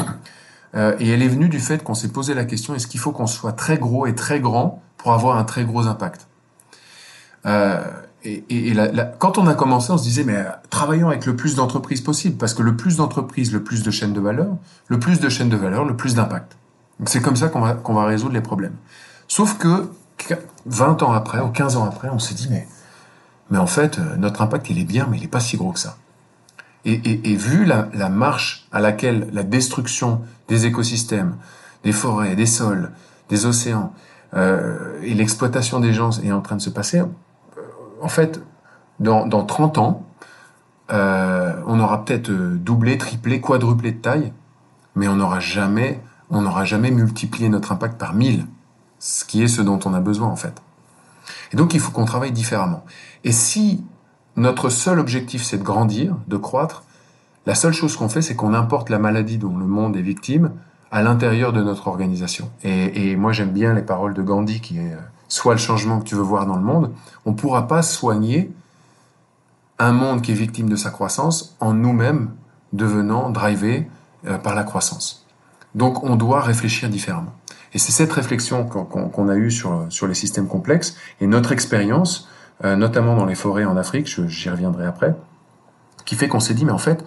Euh, 0.75 0.95
et 0.99 1.09
elle 1.09 1.23
est 1.23 1.27
venue 1.27 1.49
du 1.49 1.59
fait 1.59 1.83
qu'on 1.83 1.95
s'est 1.95 2.09
posé 2.09 2.35
la 2.35 2.45
question 2.45 2.75
est-ce 2.75 2.85
qu'il 2.85 2.99
faut 2.99 3.11
qu'on 3.11 3.25
soit 3.25 3.53
très 3.53 3.79
gros 3.79 4.05
et 4.05 4.13
très 4.13 4.39
grand 4.39 4.83
pour 4.97 5.13
avoir 5.13 5.37
un 5.37 5.43
très 5.43 5.65
gros 5.65 5.87
impact? 5.87 6.27
Euh, 7.47 7.81
et, 8.23 8.75
quand 9.17 9.39
on 9.39 9.47
a 9.47 9.55
commencé, 9.55 9.91
on 9.91 9.97
se 9.97 10.03
disait, 10.03 10.23
mais 10.23 10.35
euh, 10.35 10.43
travaillons 10.69 11.07
avec 11.07 11.25
le 11.25 11.35
plus 11.35 11.55
d'entreprises 11.55 12.01
possible, 12.01 12.37
parce 12.37 12.53
que 12.53 12.61
le 12.61 12.75
plus 12.75 12.97
d'entreprises, 12.97 13.51
le 13.51 13.63
plus 13.63 13.81
de 13.81 13.89
chaînes 13.89 14.13
de 14.13 14.19
valeur, 14.19 14.57
le 14.87 14.99
plus 14.99 15.19
de 15.19 15.27
chaînes 15.27 15.49
de 15.49 15.57
valeur, 15.57 15.85
le 15.85 15.95
plus 15.95 16.13
d'impact. 16.15 16.57
C'est 17.05 17.21
comme 17.21 17.35
ça 17.35 17.47
qu'on 17.47 17.61
va, 17.61 17.73
qu'on 17.73 17.93
va 17.93 18.05
résoudre 18.05 18.33
les 18.33 18.41
problèmes. 18.41 18.75
Sauf 19.27 19.57
que 19.57 19.89
20 20.65 21.03
ans 21.03 21.11
après, 21.11 21.39
ou 21.39 21.49
15 21.49 21.77
ans 21.77 21.85
après, 21.85 22.09
on 22.09 22.19
s'est 22.19 22.35
dit, 22.35 22.49
mais, 22.49 23.57
en 23.57 23.67
fait, 23.67 23.99
euh, 23.99 24.15
notre 24.17 24.41
impact, 24.41 24.69
il 24.69 24.79
est 24.79 24.85
bien, 24.85 25.07
mais 25.09 25.17
il 25.17 25.21
n'est 25.21 25.27
pas 25.27 25.39
si 25.39 25.57
gros 25.57 25.71
que 25.71 25.79
ça. 25.79 25.97
Et, 26.85 27.35
vu 27.35 27.65
la, 27.65 28.09
marche 28.09 28.67
à 28.71 28.79
laquelle 28.79 29.27
la 29.33 29.43
destruction 29.43 30.21
des 30.47 30.65
écosystèmes, 30.65 31.35
des 31.83 31.91
forêts, 31.91 32.35
des 32.35 32.45
sols, 32.45 32.91
des 33.27 33.45
océans, 33.45 33.93
euh, 34.33 34.99
et 35.03 35.13
l'exploitation 35.13 35.79
des 35.79 35.93
gens 35.93 36.11
est 36.21 36.31
en 36.31 36.41
train 36.41 36.55
de 36.55 36.61
se 36.61 36.69
passer, 36.69 37.01
en 38.01 38.07
fait, 38.07 38.41
dans, 38.99 39.25
dans 39.27 39.45
30 39.45 39.77
ans, 39.77 40.05
euh, 40.91 41.53
on 41.67 41.79
aura 41.79 42.03
peut-être 42.03 42.29
euh, 42.29 42.55
doublé, 42.55 42.97
triplé, 42.97 43.41
quadruplé 43.41 43.91
de 43.91 43.99
taille, 43.99 44.33
mais 44.95 45.07
on 45.07 45.17
n'aura 45.17 45.39
jamais, 45.39 46.01
jamais 46.63 46.91
multiplié 46.91 47.49
notre 47.49 47.71
impact 47.71 47.99
par 47.99 48.13
1000, 48.13 48.45
ce 48.99 49.25
qui 49.25 49.41
est 49.41 49.47
ce 49.47 49.61
dont 49.61 49.79
on 49.85 49.93
a 49.93 49.99
besoin 49.99 50.27
en 50.27 50.35
fait. 50.35 50.61
Et 51.51 51.55
donc 51.55 51.73
il 51.73 51.79
faut 51.79 51.91
qu'on 51.91 52.05
travaille 52.05 52.31
différemment. 52.31 52.85
Et 53.23 53.31
si 53.31 53.83
notre 54.35 54.69
seul 54.69 54.99
objectif 54.99 55.43
c'est 55.43 55.57
de 55.57 55.63
grandir, 55.63 56.15
de 56.27 56.37
croître, 56.37 56.83
la 57.45 57.55
seule 57.55 57.73
chose 57.73 57.95
qu'on 57.95 58.09
fait 58.09 58.21
c'est 58.21 58.35
qu'on 58.35 58.53
importe 58.53 58.89
la 58.89 58.99
maladie 58.99 59.37
dont 59.37 59.57
le 59.57 59.65
monde 59.65 59.95
est 59.95 60.01
victime 60.01 60.51
à 60.91 61.01
l'intérieur 61.01 61.53
de 61.53 61.61
notre 61.61 61.87
organisation. 61.87 62.51
Et, 62.63 63.15
moi 63.15 63.31
j'aime 63.31 63.51
bien 63.51 63.73
les 63.73 63.81
paroles 63.81 64.13
de 64.13 64.21
Gandhi 64.21 64.59
qui 64.59 64.77
est 64.77 64.93
euh, 64.93 64.97
soit 65.27 65.53
le 65.53 65.59
changement 65.59 65.99
que 65.99 66.05
tu 66.05 66.15
veux 66.15 66.21
voir 66.21 66.45
dans 66.45 66.55
le 66.55 66.63
monde, 66.63 66.91
on 67.25 67.31
ne 67.31 67.35
pourra 67.35 67.67
pas 67.67 67.81
soigner 67.81 68.51
un 69.77 69.91
monde 69.91 70.21
qui 70.21 70.31
est 70.31 70.35
victime 70.35 70.67
de 70.67 70.75
sa 70.75 70.89
croissance 70.89 71.55
en 71.59 71.73
nous-mêmes 71.73 72.31
devenant 72.73 73.29
drivés 73.29 73.87
euh, 74.25 74.37
par 74.37 74.55
la 74.55 74.63
croissance. 74.63 75.25
Donc 75.75 76.03
on 76.03 76.15
doit 76.15 76.41
réfléchir 76.41 76.89
différemment. 76.89 77.33
Et 77.73 77.77
c'est 77.77 77.91
cette 77.91 78.11
réflexion 78.11 78.65
qu'on 78.65 79.29
a 79.29 79.35
eue 79.35 79.51
sur, 79.51 80.07
les 80.07 80.13
systèmes 80.13 80.47
complexes 80.47 80.95
et 81.21 81.27
notre 81.27 81.51
expérience, 81.51 82.27
euh, 82.63 82.75
notamment 82.75 83.15
dans 83.15 83.25
les 83.25 83.35
forêts 83.35 83.65
en 83.65 83.77
Afrique, 83.77 84.07
j'y 84.27 84.49
reviendrai 84.49 84.85
après, 84.85 85.15
qui 86.05 86.15
fait 86.15 86.27
qu'on 86.27 86.39
s'est 86.39 86.55
dit, 86.55 86.65
mais 86.65 86.71
en 86.71 86.79
fait, 86.79 87.05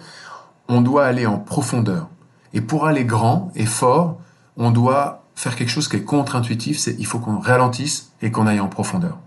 on 0.69 0.81
doit 0.81 1.05
aller 1.05 1.25
en 1.25 1.37
profondeur. 1.37 2.09
Et 2.53 2.61
pour 2.61 2.87
aller 2.87 3.03
grand 3.03 3.51
et 3.55 3.65
fort, 3.65 4.19
on 4.55 4.71
doit 4.71 5.25
faire 5.35 5.55
quelque 5.55 5.69
chose 5.69 5.87
qui 5.87 5.97
est 5.97 6.03
contre-intuitif, 6.03 6.77
c'est 6.77 6.95
il 6.99 7.05
faut 7.05 7.19
qu'on 7.19 7.39
ralentisse 7.39 8.13
et 8.21 8.31
qu'on 8.31 8.47
aille 8.47 8.59
en 8.59 8.67
profondeur. 8.67 9.17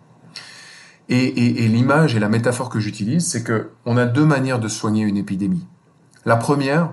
Et, 1.09 1.18
et, 1.18 1.64
et 1.64 1.68
l'image 1.68 2.16
et 2.16 2.20
la 2.20 2.29
métaphore 2.29 2.68
que 2.68 2.81
j'utilise, 2.81 3.27
c'est 3.27 3.42
que 3.42 3.70
on 3.85 3.96
a 3.96 4.07
deux 4.07 4.25
manières 4.25 4.59
de 4.59 4.68
soigner 4.68 5.05
une 5.05 5.16
épidémie. 5.16 5.66
La 6.25 6.37
première, 6.37 6.90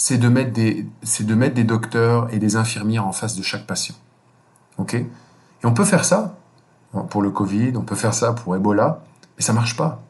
c'est 0.00 0.16
de 0.16 0.28
mettre 0.28 0.52
des, 0.52 0.86
c'est 1.02 1.26
de 1.26 1.34
mettre 1.34 1.56
des 1.56 1.64
docteurs 1.64 2.32
et 2.32 2.38
des 2.38 2.54
infirmières 2.54 3.04
en 3.04 3.10
face 3.10 3.34
de 3.34 3.42
chaque 3.42 3.66
patient. 3.66 3.96
Ok? 4.78 4.94
Et 4.94 5.06
on 5.64 5.74
peut 5.74 5.84
faire 5.84 6.04
ça 6.04 6.38
pour 7.10 7.20
le 7.20 7.30
Covid, 7.30 7.72
on 7.76 7.82
peut 7.82 7.96
faire 7.96 8.14
ça 8.14 8.32
pour 8.32 8.54
Ebola, 8.54 9.02
mais 9.36 9.42
ça 9.42 9.52
marche 9.52 9.76
pas. 9.76 10.00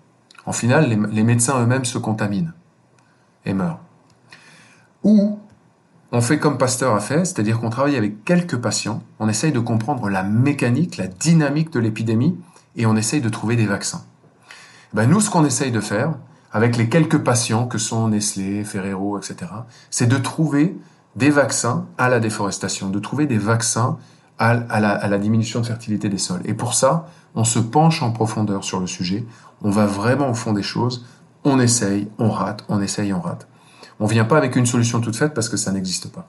En 0.45 0.53
final, 0.53 0.91
les, 0.91 0.99
les 1.11 1.23
médecins 1.23 1.59
eux-mêmes 1.59 1.87
se 1.87 1.97
contaminent 1.97 2.53
et 3.47 3.55
meurent. 3.55 3.81
Ou 5.05 5.39
on 6.13 6.21
fait 6.21 6.39
comme 6.39 6.59
Pasteur 6.59 6.95
a 6.95 7.01
fait, 7.01 7.25
c'est-à-dire 7.25 7.59
qu'on 7.59 7.71
travaille 7.71 7.97
avec 7.97 8.27
quelques 8.27 8.59
patients, 8.59 9.03
on 9.19 9.27
essaye 9.27 9.53
de 9.53 9.61
comprendre 9.61 10.11
la 10.11 10.23
mécanique, 10.23 10.99
la 10.99 11.07
dynamique 11.07 11.73
de 11.73 11.81
l'épidémie, 11.81 12.39
et 12.77 12.85
on 12.85 12.95
essaye 12.95 13.23
de 13.23 13.29
trouver 13.31 13.57
des 13.57 13.67
vaccins. 13.67 14.03
Ben 14.93 15.07
nous, 15.09 15.23
ce 15.23 15.31
qu'on 15.31 15.47
essaye 15.47 15.73
de 15.73 15.81
faire, 15.81 16.13
avec 16.53 16.77
les 16.77 16.89
quelques 16.89 17.19
patients 17.19 17.67
que 17.67 17.79
sont 17.79 18.09
Nestlé, 18.09 18.65
Ferrero, 18.65 19.19
etc., 19.19 19.51
c'est 19.91 20.07
de 20.07 20.17
trouver 20.17 20.77
des 21.17 21.31
vaccins 21.31 21.87
à 21.99 22.09
la 22.09 22.21
déforestation, 22.21 22.91
de 22.91 22.99
trouver 22.99 23.27
des 23.27 23.39
vaccins 23.39 23.99
à, 24.39 24.55
la, 24.81 25.19
diminution 25.19 25.61
de 25.61 25.67
fertilité 25.67 26.09
des 26.09 26.19
sols. 26.19 26.43
Et 26.45 26.55
pour 26.55 26.75
ça, 26.75 27.09
on 27.35 27.45
se 27.45 27.59
penche 27.59 28.03
en 28.03 28.13
profondeur 28.13 28.63
sur 28.63 28.79
le 28.79 28.87
sujet, 28.87 29.27
on 29.63 29.71
va 29.71 29.87
vraiment 29.87 30.31
au 30.31 30.35
fond 30.35 30.53
des 30.53 30.63
choses, 30.63 31.05
on 31.45 31.59
essaye, 31.59 32.09
on 32.19 32.31
rate, 32.31 32.65
on 32.69 32.81
essaye, 32.81 33.13
on 33.13 33.21
rate. 33.21 33.49
On 34.01 34.07
vient 34.07 34.25
pas 34.25 34.39
avec 34.39 34.55
une 34.55 34.67
solution 34.67 35.01
toute 35.01 35.17
faite 35.17 35.35
parce 35.35 35.49
que 35.49 35.57
ça 35.57 35.73
n'existe 35.73 36.13
pas. 36.13 36.29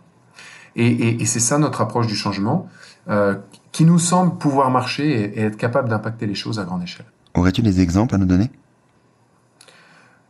Et 0.76 1.26
c'est 1.26 1.40
ça 1.40 1.58
notre 1.58 1.82
approche 1.82 2.08
du 2.08 2.16
changement 2.16 2.68
euh, 3.10 3.36
qui 3.72 3.86
nous 3.86 4.00
semble 4.00 4.38
pouvoir 4.38 4.72
marcher 4.72 5.10
et, 5.10 5.40
et 5.40 5.44
être 5.44 5.58
capable 5.58 5.90
d'impacter 5.90 6.26
les 6.26 6.36
choses 6.36 6.58
à 6.60 6.64
grande 6.64 6.84
échelle. 6.84 7.06
Aurais-tu 7.34 7.62
des 7.62 7.82
exemples 7.82 8.16
à 8.16 8.18
nous 8.18 8.26
donner? 8.26 8.50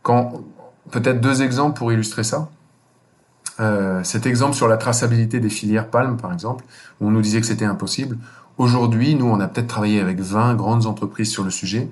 Quand 0.02 0.42
peut-être 0.90 1.20
deux 1.20 1.42
exemples 1.42 1.78
pour 1.78 1.92
illustrer 1.92 2.24
ça. 2.24 2.48
Euh, 3.58 4.02
cet 4.04 4.26
exemple 4.26 4.54
sur 4.54 4.68
la 4.68 4.76
traçabilité 4.76 5.40
des 5.40 5.50
filières 5.50 5.88
palmes, 5.88 6.16
par 6.16 6.32
exemple, 6.32 6.64
où 7.00 7.08
on 7.08 7.10
nous 7.10 7.20
disait 7.20 7.40
que 7.40 7.46
c'était 7.46 7.64
impossible. 7.64 8.18
Aujourd'hui, 8.58 9.14
nous, 9.14 9.26
on 9.26 9.40
a 9.40 9.48
peut-être 9.48 9.66
travaillé 9.66 10.00
avec 10.00 10.20
20 10.20 10.54
grandes 10.54 10.86
entreprises 10.86 11.30
sur 11.30 11.44
le 11.44 11.50
sujet, 11.50 11.90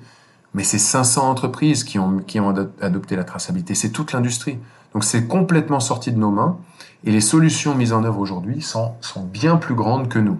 mais 0.53 0.63
c'est 0.63 0.79
500 0.79 1.29
entreprises 1.29 1.83
qui 1.83 1.99
ont, 1.99 2.19
qui 2.19 2.39
ont 2.39 2.53
adopté 2.81 3.15
la 3.15 3.23
traçabilité. 3.23 3.75
C'est 3.75 3.89
toute 3.89 4.13
l'industrie. 4.13 4.57
Donc 4.93 5.03
c'est 5.03 5.27
complètement 5.27 5.79
sorti 5.79 6.11
de 6.11 6.17
nos 6.17 6.31
mains 6.31 6.57
et 7.03 7.11
les 7.11 7.21
solutions 7.21 7.75
mises 7.75 7.93
en 7.93 8.03
œuvre 8.03 8.19
aujourd'hui 8.19 8.61
sont, 8.61 8.93
sont 9.01 9.23
bien 9.23 9.57
plus 9.57 9.75
grandes 9.75 10.09
que 10.09 10.17
nous. 10.17 10.39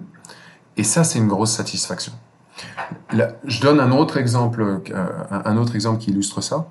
Et 0.76 0.82
ça, 0.82 1.04
c'est 1.04 1.20
une 1.20 1.28
grosse 1.28 1.52
satisfaction. 1.52 2.12
Là, 3.12 3.28
je 3.44 3.60
donne 3.60 3.78
un 3.78 3.92
autre 3.92 4.16
exemple, 4.16 4.82
euh, 4.90 5.06
un 5.30 5.56
autre 5.56 5.76
exemple 5.76 5.98
qui 5.98 6.10
illustre 6.10 6.40
ça. 6.40 6.66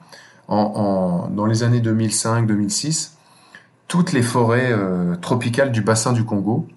Dans 0.50 1.46
les 1.48 1.64
années 1.64 1.80
2005-2006, 1.80 3.12
toutes 3.88 4.14
les 4.14 4.22
forêts 4.22 4.72
euh, 4.72 5.16
tropicales 5.16 5.72
du 5.72 5.82
bassin 5.82 6.14
du 6.14 6.24
Congo, 6.24 6.68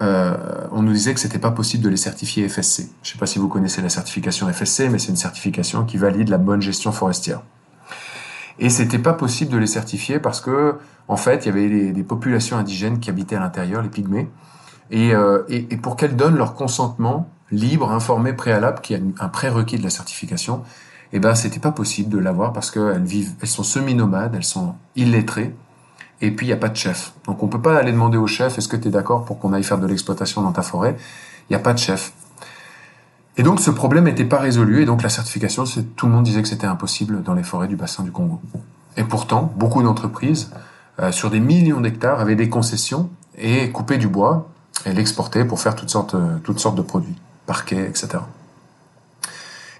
euh, 0.00 0.36
on 0.70 0.82
nous 0.82 0.92
disait 0.92 1.14
que 1.14 1.20
c'était 1.20 1.38
pas 1.38 1.50
possible 1.50 1.82
de 1.82 1.88
les 1.88 1.96
certifier 1.96 2.48
FSC. 2.48 2.88
Je 3.02 3.10
sais 3.10 3.18
pas 3.18 3.26
si 3.26 3.38
vous 3.38 3.48
connaissez 3.48 3.82
la 3.82 3.88
certification 3.88 4.52
FSC, 4.52 4.88
mais 4.90 4.98
c'est 4.98 5.08
une 5.08 5.16
certification 5.16 5.84
qui 5.84 5.96
valide 5.96 6.28
la 6.28 6.38
bonne 6.38 6.62
gestion 6.62 6.92
forestière. 6.92 7.42
Et 8.60 8.70
c'était 8.70 8.98
pas 8.98 9.12
possible 9.12 9.52
de 9.52 9.58
les 9.58 9.66
certifier 9.66 10.18
parce 10.18 10.40
que, 10.40 10.76
en 11.06 11.16
fait, 11.16 11.46
il 11.46 11.46
y 11.46 11.48
avait 11.50 11.92
des, 11.92 12.02
populations 12.02 12.56
indigènes 12.56 12.98
qui 12.98 13.08
habitaient 13.08 13.36
à 13.36 13.40
l'intérieur, 13.40 13.82
les 13.82 13.88
pygmées, 13.88 14.28
et, 14.90 15.14
euh, 15.14 15.42
pour 15.82 15.96
qu'elles 15.96 16.16
donnent 16.16 16.36
leur 16.36 16.54
consentement 16.54 17.28
libre, 17.50 17.92
informé, 17.92 18.32
préalable, 18.32 18.80
qui 18.80 18.94
est 18.94 19.02
un 19.20 19.28
prérequis 19.28 19.78
de 19.78 19.84
la 19.84 19.90
certification, 19.90 20.64
eh 21.12 21.18
ben, 21.18 21.34
c'était 21.34 21.60
pas 21.60 21.72
possible 21.72 22.10
de 22.10 22.18
l'avoir 22.18 22.52
parce 22.52 22.70
qu'elles 22.70 23.04
vivent, 23.04 23.32
elles 23.40 23.48
sont 23.48 23.62
semi-nomades, 23.62 24.34
elles 24.34 24.44
sont 24.44 24.74
illettrées, 24.96 25.54
et 26.20 26.30
puis 26.30 26.46
il 26.46 26.48
n'y 26.48 26.52
a 26.54 26.58
pas 26.58 26.68
de 26.68 26.76
chef. 26.76 27.12
Donc 27.26 27.42
on 27.42 27.48
peut 27.48 27.62
pas 27.62 27.76
aller 27.76 27.92
demander 27.92 28.18
au 28.18 28.26
chef, 28.26 28.58
est-ce 28.58 28.68
que 28.68 28.76
tu 28.76 28.88
es 28.88 28.90
d'accord 28.90 29.24
pour 29.24 29.38
qu'on 29.38 29.52
aille 29.52 29.62
faire 29.64 29.78
de 29.78 29.86
l'exploitation 29.86 30.42
dans 30.42 30.52
ta 30.52 30.62
forêt? 30.62 30.96
Il 31.48 31.52
n'y 31.52 31.56
a 31.56 31.60
pas 31.60 31.72
de 31.72 31.78
chef. 31.78 32.12
Et 33.36 33.42
donc 33.42 33.60
ce 33.60 33.70
problème 33.70 34.04
n'était 34.04 34.24
pas 34.24 34.38
résolu 34.38 34.82
et 34.82 34.84
donc 34.84 35.02
la 35.02 35.08
certification, 35.08 35.64
tout 35.96 36.06
le 36.06 36.12
monde 36.12 36.24
disait 36.24 36.42
que 36.42 36.48
c'était 36.48 36.66
impossible 36.66 37.22
dans 37.22 37.34
les 37.34 37.44
forêts 37.44 37.68
du 37.68 37.76
bassin 37.76 38.02
du 38.02 38.10
Congo. 38.10 38.40
Et 38.96 39.04
pourtant, 39.04 39.52
beaucoup 39.56 39.82
d'entreprises, 39.82 40.50
euh, 40.98 41.12
sur 41.12 41.30
des 41.30 41.38
millions 41.38 41.80
d'hectares, 41.80 42.18
avaient 42.18 42.34
des 42.34 42.48
concessions 42.48 43.08
et 43.36 43.70
coupaient 43.70 43.98
du 43.98 44.08
bois 44.08 44.48
et 44.84 44.92
l'exportaient 44.92 45.44
pour 45.44 45.60
faire 45.60 45.76
toutes 45.76 45.90
sortes, 45.90 46.14
euh, 46.14 46.38
toutes 46.42 46.58
sortes 46.58 46.76
de 46.76 46.82
produits, 46.82 47.14
parquets, 47.46 47.86
etc. 47.88 48.18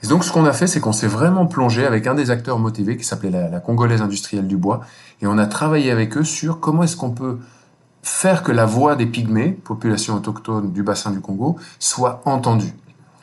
Et 0.02 0.06
donc, 0.06 0.24
ce 0.24 0.32
qu'on 0.32 0.44
a 0.44 0.52
fait, 0.52 0.66
c'est 0.66 0.80
qu'on 0.80 0.92
s'est 0.92 1.08
vraiment 1.08 1.46
plongé 1.46 1.86
avec 1.86 2.06
un 2.06 2.14
des 2.14 2.30
acteurs 2.30 2.58
motivés 2.58 2.96
qui 2.96 3.04
s'appelait 3.04 3.30
la, 3.30 3.48
la, 3.48 3.60
Congolaise 3.60 4.00
industrielle 4.00 4.46
du 4.46 4.56
bois, 4.56 4.80
et 5.20 5.26
on 5.26 5.38
a 5.38 5.46
travaillé 5.46 5.90
avec 5.90 6.16
eux 6.16 6.24
sur 6.24 6.60
comment 6.60 6.84
est-ce 6.84 6.96
qu'on 6.96 7.10
peut 7.10 7.38
faire 8.02 8.42
que 8.42 8.52
la 8.52 8.64
voix 8.64 8.96
des 8.96 9.06
pygmées, 9.06 9.50
population 9.50 10.14
autochtone 10.14 10.72
du 10.72 10.82
bassin 10.82 11.10
du 11.10 11.20
Congo, 11.20 11.56
soit 11.78 12.22
entendue. 12.24 12.72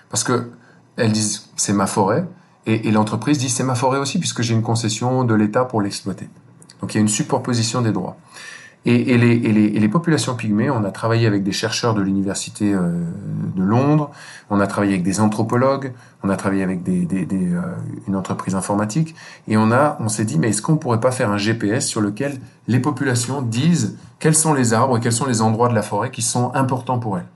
Parce 0.10 0.24
que 0.24 0.52
elles 0.98 1.12
disent 1.12 1.48
c'est 1.56 1.74
ma 1.74 1.88
forêt, 1.88 2.28
et, 2.66 2.88
et 2.88 2.92
l'entreprise 2.92 3.38
dit 3.38 3.50
c'est 3.50 3.64
ma 3.64 3.76
forêt 3.76 4.00
aussi 4.00 4.20
puisque 4.20 4.42
j'ai 4.42 4.54
une 4.54 4.62
concession 4.62 5.24
de 5.24 5.34
l'État 5.34 5.66
pour 5.66 5.82
l'exploiter. 5.82 6.30
Donc 6.82 6.94
il 6.94 6.98
y 6.98 7.00
a 7.00 7.02
une 7.02 7.08
superposition 7.08 7.82
des 7.82 7.92
droits. 7.92 8.18
Et, 8.88 9.14
et, 9.14 9.18
les, 9.18 9.32
et, 9.32 9.52
les, 9.52 9.66
et, 9.66 9.80
les, 9.80 9.90
populations 9.90 10.36
pygmées, 10.36 10.70
on 10.70 10.84
a 10.84 10.92
travaillé 10.92 11.26
avec 11.26 11.42
des 11.42 11.52
chercheurs 11.52 11.96
de 11.96 12.02
l'université 12.02 12.72
euh, 12.72 12.92
de 13.56 13.64
Londres, 13.64 14.12
on 14.52 14.60
a 14.60 14.68
travaillé 14.68 14.94
avec 14.94 15.04
des 15.04 15.20
anthropologues, 15.20 15.92
on 16.22 16.30
a 16.30 16.36
travaillé 16.36 16.62
avec 16.62 16.84
des, 16.84 17.06
des, 17.06 17.26
des 17.26 17.54
euh, 17.54 17.62
une 18.08 18.16
entreprise 18.16 18.54
informatique, 18.54 19.16
et 19.48 19.58
on 19.58 19.72
a, 19.72 19.98
on 20.00 20.08
s'est 20.08 20.26
dit, 20.26 20.38
mais 20.38 20.50
est-ce 20.50 20.62
qu'on 20.62 20.78
pourrait 20.78 21.00
pas 21.00 21.10
faire 21.10 21.32
un 21.32 21.38
GPS 21.38 21.88
sur 21.88 22.00
lequel 22.00 22.40
les 22.68 22.80
populations 22.80 23.42
disent 23.42 23.98
quels 24.20 24.36
sont 24.36 24.54
les 24.54 24.74
arbres 24.74 24.98
et 24.98 25.02
quels 25.02 25.12
sont 25.12 25.26
les 25.26 25.42
endroits 25.42 25.70
de 25.70 25.76
la 25.76 25.82
forêt 25.82 26.12
qui 26.12 26.22
sont 26.22 26.54
importants 26.54 27.00
pour 27.00 27.18
elles? 27.18 27.28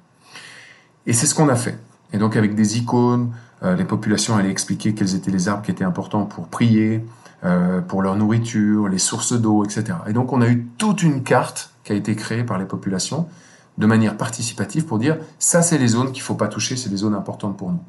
Et 1.08 1.14
c'est 1.14 1.26
ce 1.26 1.34
qu'on 1.34 1.50
a 1.50 1.56
fait. 1.56 1.80
Et 2.14 2.20
donc 2.20 2.36
avec 2.36 2.54
des 2.54 2.78
icônes, 2.78 3.32
les 3.62 3.84
populations 3.84 4.38
allaient 4.38 4.52
expliquer 4.52 4.94
quels 4.94 5.16
étaient 5.16 5.32
les 5.32 5.50
arbres 5.50 5.64
qui 5.64 5.72
étaient 5.72 5.84
importants 5.84 6.26
pour 6.26 6.48
prier, 6.48 7.04
euh, 7.46 7.80
pour 7.80 8.02
leur 8.02 8.18
nourriture, 8.18 8.90
les 8.90 8.98
sources 8.98 9.32
d'eau, 9.32 9.64
etc. 9.64 9.98
Et 10.08 10.12
donc 10.12 10.34
on 10.34 10.42
a 10.42 10.48
eu 10.50 10.68
toute 10.78 11.04
une 11.04 11.24
carte 11.24 11.72
qui 11.86 11.94
a 11.94 11.96
été 11.96 12.14
créée 12.14 12.44
par 12.44 12.58
les 12.58 12.66
populations 12.66 13.30
de 13.78 13.86
manière 13.86 14.18
participative 14.18 14.84
pour 14.84 15.00
dire 15.00 15.18
ça 15.40 15.62
c'est 15.62 15.78
les 15.78 15.88
zones 15.88 16.12
qu'il 16.12 16.22
faut 16.22 16.36
pas 16.36 16.50
toucher, 16.50 16.76
c'est 16.76 16.90
des 16.90 16.98
zones 16.98 17.16
importantes 17.16 17.56
pour 17.56 17.72
nous. 17.72 17.80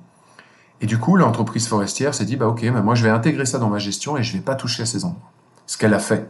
Et 0.81 0.87
du 0.87 0.99
coup 0.99 1.17
l'entreprise 1.17 1.67
forestière 1.67 2.15
s'est 2.15 2.27
dit 2.27 2.37
bah 2.37 2.47
ok, 2.47 2.63
moi 2.63 2.95
je 2.95 3.03
vais 3.03 3.11
intégrer 3.11 3.45
ça 3.45 3.59
dans 3.59 3.71
ma 3.71 3.81
gestion 3.81 4.17
et 4.17 4.23
je 4.23 4.35
vais 4.35 4.41
pas 4.41 4.55
toucher 4.55 4.85
à 4.85 4.87
ces 4.87 5.05
endroits. 5.05 5.33
Ce 5.67 5.77
qu'elle 5.77 5.95
a 5.95 5.99
fait. 5.99 6.29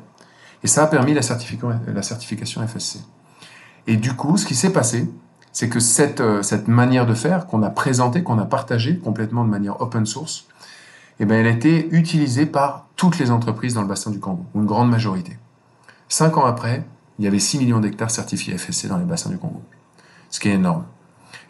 Et 0.63 0.67
ça 0.67 0.85
a 0.85 0.87
permis 0.87 1.13
la 1.13 1.21
la 1.21 2.03
certification 2.03 2.67
FSC. 2.67 3.01
Et 3.87 3.99
du 3.99 4.15
coup, 4.15 4.39
ce 4.39 4.47
qui 4.47 4.55
s'est 4.55 4.73
passé, 4.73 5.11
c'est 5.53 5.69
que 5.69 5.81
cette, 5.81 6.21
euh, 6.21 6.43
cette 6.43 6.69
manière 6.69 7.07
de 7.07 7.15
faire 7.15 7.47
qu'on 7.47 7.63
a 7.63 7.71
présentée, 7.71 8.23
qu'on 8.23 8.39
a 8.39 8.45
partagée 8.45 8.99
complètement 8.99 9.45
de 9.45 9.51
manière 9.51 9.81
open 9.81 10.07
source, 10.07 10.47
eh 11.19 11.25
bien, 11.25 11.39
elle 11.39 11.47
a 11.47 11.51
été 11.51 11.89
utilisée 11.95 12.47
par 12.47 12.87
toutes 12.97 13.19
les 13.19 13.31
entreprises 13.31 13.75
dans 13.75 13.83
le 13.83 13.89
bassin 13.89 14.11
du 14.11 14.21
Congo, 14.21 14.45
une 14.55 14.65
grande 14.65 14.91
majorité. 14.91 15.37
Cinq 16.09 16.37
ans 16.39 16.47
après, 16.47 16.85
il 17.19 17.25
y 17.25 17.29
avait 17.29 17.39
6 17.39 17.59
millions 17.59 17.81
d'hectares 17.81 18.11
certifiés 18.11 18.57
FSC 18.57 18.89
dans 18.89 18.97
les 18.97 19.05
bassins 19.05 19.31
du 19.31 19.37
Congo, 19.37 19.63
ce 20.31 20.41
qui 20.41 20.49
est 20.49 20.55
énorme. 20.55 20.85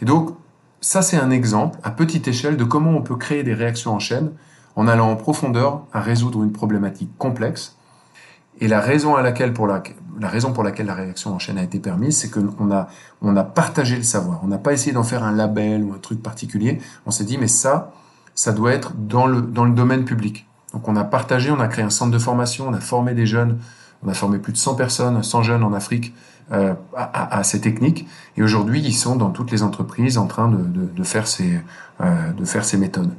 Et 0.02 0.04
donc, 0.04 0.36
ça 0.80 1.02
c'est 1.02 1.16
un 1.16 1.30
exemple 1.30 1.78
à 1.82 1.90
petite 1.90 2.26
échelle 2.26 2.56
de 2.56 2.64
comment 2.64 2.90
on 2.90 3.02
peut 3.02 3.16
créer 3.16 3.42
des 3.42 3.54
réactions 3.54 3.94
en 3.94 3.98
chaîne 3.98 4.32
en 4.76 4.88
allant 4.88 5.10
en 5.10 5.16
profondeur 5.16 5.82
à 5.92 6.00
résoudre 6.00 6.42
une 6.42 6.52
problématique 6.52 7.10
complexe 7.18 7.76
et 8.60 8.68
la 8.68 8.80
raison 8.80 9.14
à 9.14 9.22
laquelle 9.22 9.52
pour 9.52 9.66
la, 9.66 9.82
la 10.18 10.29
raison 10.29 10.53
pour 10.53 10.64
laquelle 10.64 10.87
la 10.87 10.94
réaction 10.94 11.35
en 11.35 11.38
chaîne 11.38 11.59
a 11.59 11.62
été 11.62 11.79
permise, 11.79 12.16
c'est 12.16 12.31
qu'on 12.31 12.70
a, 12.70 12.88
on 13.23 13.37
a 13.37 13.44
partagé 13.44 13.96
le 13.96 14.03
savoir. 14.03 14.40
On 14.42 14.49
n'a 14.49 14.59
pas 14.59 14.73
essayé 14.73 14.92
d'en 14.92 15.03
faire 15.03 15.25
un 15.25 15.33
label 15.33 15.85
ou 15.85 15.92
un 15.92 15.99
truc 15.99 16.23
particulier. 16.23 16.81
On 17.07 17.11
s'est 17.11 17.25
dit, 17.25 17.38
mais 17.38 17.49
ça, 17.49 17.92
ça 18.35 18.53
doit 18.53 18.73
être 18.73 18.94
dans 18.96 19.27
le, 19.27 19.42
dans 19.42 19.64
le 19.64 19.73
domaine 19.73 20.05
public. 20.05 20.46
Donc 20.73 20.88
on 20.88 20.96
a 20.96 21.05
partagé, 21.05 21.51
on 21.51 21.61
a 21.61 21.68
créé 21.68 21.85
un 21.85 21.90
centre 21.90 22.12
de 22.12 22.18
formation, 22.18 22.68
on 22.68 22.75
a 22.75 22.81
formé 22.81 23.14
des 23.14 23.27
jeunes, 23.27 23.59
on 24.05 24.09
a 24.09 24.14
formé 24.14 24.38
plus 24.38 24.53
de 24.53 24.59
100 24.59 24.77
personnes, 24.77 25.23
100 25.23 25.42
jeunes 25.42 25.62
en 25.62 25.73
Afrique 25.73 26.14
euh, 26.53 26.75
à, 26.96 27.42
ces 27.44 27.61
techniques. 27.61 28.07
Et 28.37 28.42
aujourd'hui, 28.42 28.81
ils 28.81 28.94
sont 28.94 29.16
dans 29.16 29.31
toutes 29.31 29.51
les 29.51 29.62
entreprises 29.62 30.18
en 30.18 30.27
train 30.27 30.49
de, 30.49 30.64
de, 30.64 31.03
faire, 31.05 31.27
ces, 31.27 31.61
euh, 32.01 32.33
de 32.33 32.44
faire 32.44 32.64
ces 32.64 32.77
méthodes. 32.77 33.12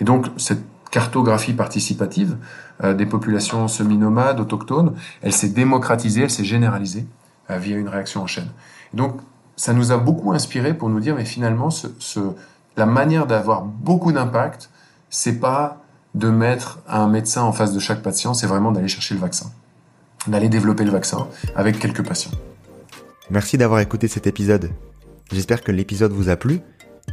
Et 0.00 0.04
donc, 0.04 0.26
cette 0.36 0.62
cartographie 0.90 1.54
participative 1.54 2.36
des 2.82 3.06
populations 3.06 3.68
semi-nomades, 3.68 4.40
autochtones, 4.40 4.94
elle 5.22 5.32
s'est 5.32 5.48
démocratisée, 5.48 6.22
elle 6.22 6.30
s'est 6.30 6.44
généralisée 6.44 7.06
euh, 7.50 7.58
via 7.58 7.76
une 7.76 7.88
réaction 7.88 8.22
en 8.22 8.26
chaîne. 8.26 8.48
Donc, 8.94 9.20
ça 9.56 9.72
nous 9.72 9.90
a 9.90 9.96
beaucoup 9.96 10.32
inspiré 10.32 10.74
pour 10.74 10.88
nous 10.88 11.00
dire, 11.00 11.16
mais 11.16 11.24
finalement, 11.24 11.70
ce 11.70 12.20
la 12.78 12.86
manière 12.86 13.26
d'avoir 13.26 13.62
beaucoup 13.62 14.12
d'impact, 14.12 14.70
c'est 15.10 15.40
pas 15.40 15.82
de 16.14 16.30
mettre 16.30 16.78
un 16.88 17.08
médecin 17.08 17.42
en 17.42 17.52
face 17.52 17.74
de 17.74 17.80
chaque 17.80 18.02
patient, 18.02 18.34
c'est 18.34 18.46
vraiment 18.46 18.70
d'aller 18.70 18.88
chercher 18.88 19.14
le 19.14 19.20
vaccin, 19.20 19.50
d'aller 20.28 20.48
développer 20.48 20.84
le 20.84 20.92
vaccin 20.92 21.26
avec 21.56 21.78
quelques 21.80 22.06
patients. 22.06 22.30
Merci 23.30 23.58
d'avoir 23.58 23.80
écouté 23.80 24.06
cet 24.06 24.26
épisode. 24.26 24.70
J'espère 25.32 25.62
que 25.62 25.72
l'épisode 25.72 26.12
vous 26.12 26.28
a 26.28 26.36
plu. 26.36 26.60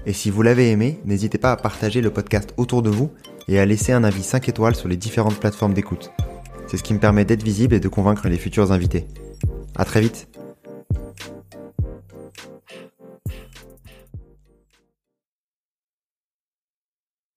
Et 0.05 0.13
si 0.13 0.29
vous 0.29 0.43
l'avez 0.43 0.69
aimé, 0.69 0.99
n'hésitez 1.03 1.37
pas 1.37 1.51
à 1.51 1.57
partager 1.57 1.99
le 2.01 2.11
podcast 2.11 2.53
autour 2.57 2.81
de 2.81 2.89
vous 2.89 3.11
et 3.47 3.59
à 3.59 3.65
laisser 3.65 3.91
un 3.93 4.03
avis 4.03 4.23
5 4.23 4.49
étoiles 4.49 4.75
sur 4.75 4.87
les 4.87 4.97
différentes 4.97 5.39
plateformes 5.39 5.73
d'écoute. 5.73 6.11
C'est 6.67 6.77
ce 6.77 6.83
qui 6.83 6.93
me 6.93 6.99
permet 6.99 7.25
d'être 7.25 7.43
visible 7.43 7.75
et 7.75 7.79
de 7.79 7.87
convaincre 7.87 8.27
les 8.27 8.37
futurs 8.37 8.71
invités. 8.71 9.05
À 9.75 9.85
très 9.85 10.01
vite 10.01 10.27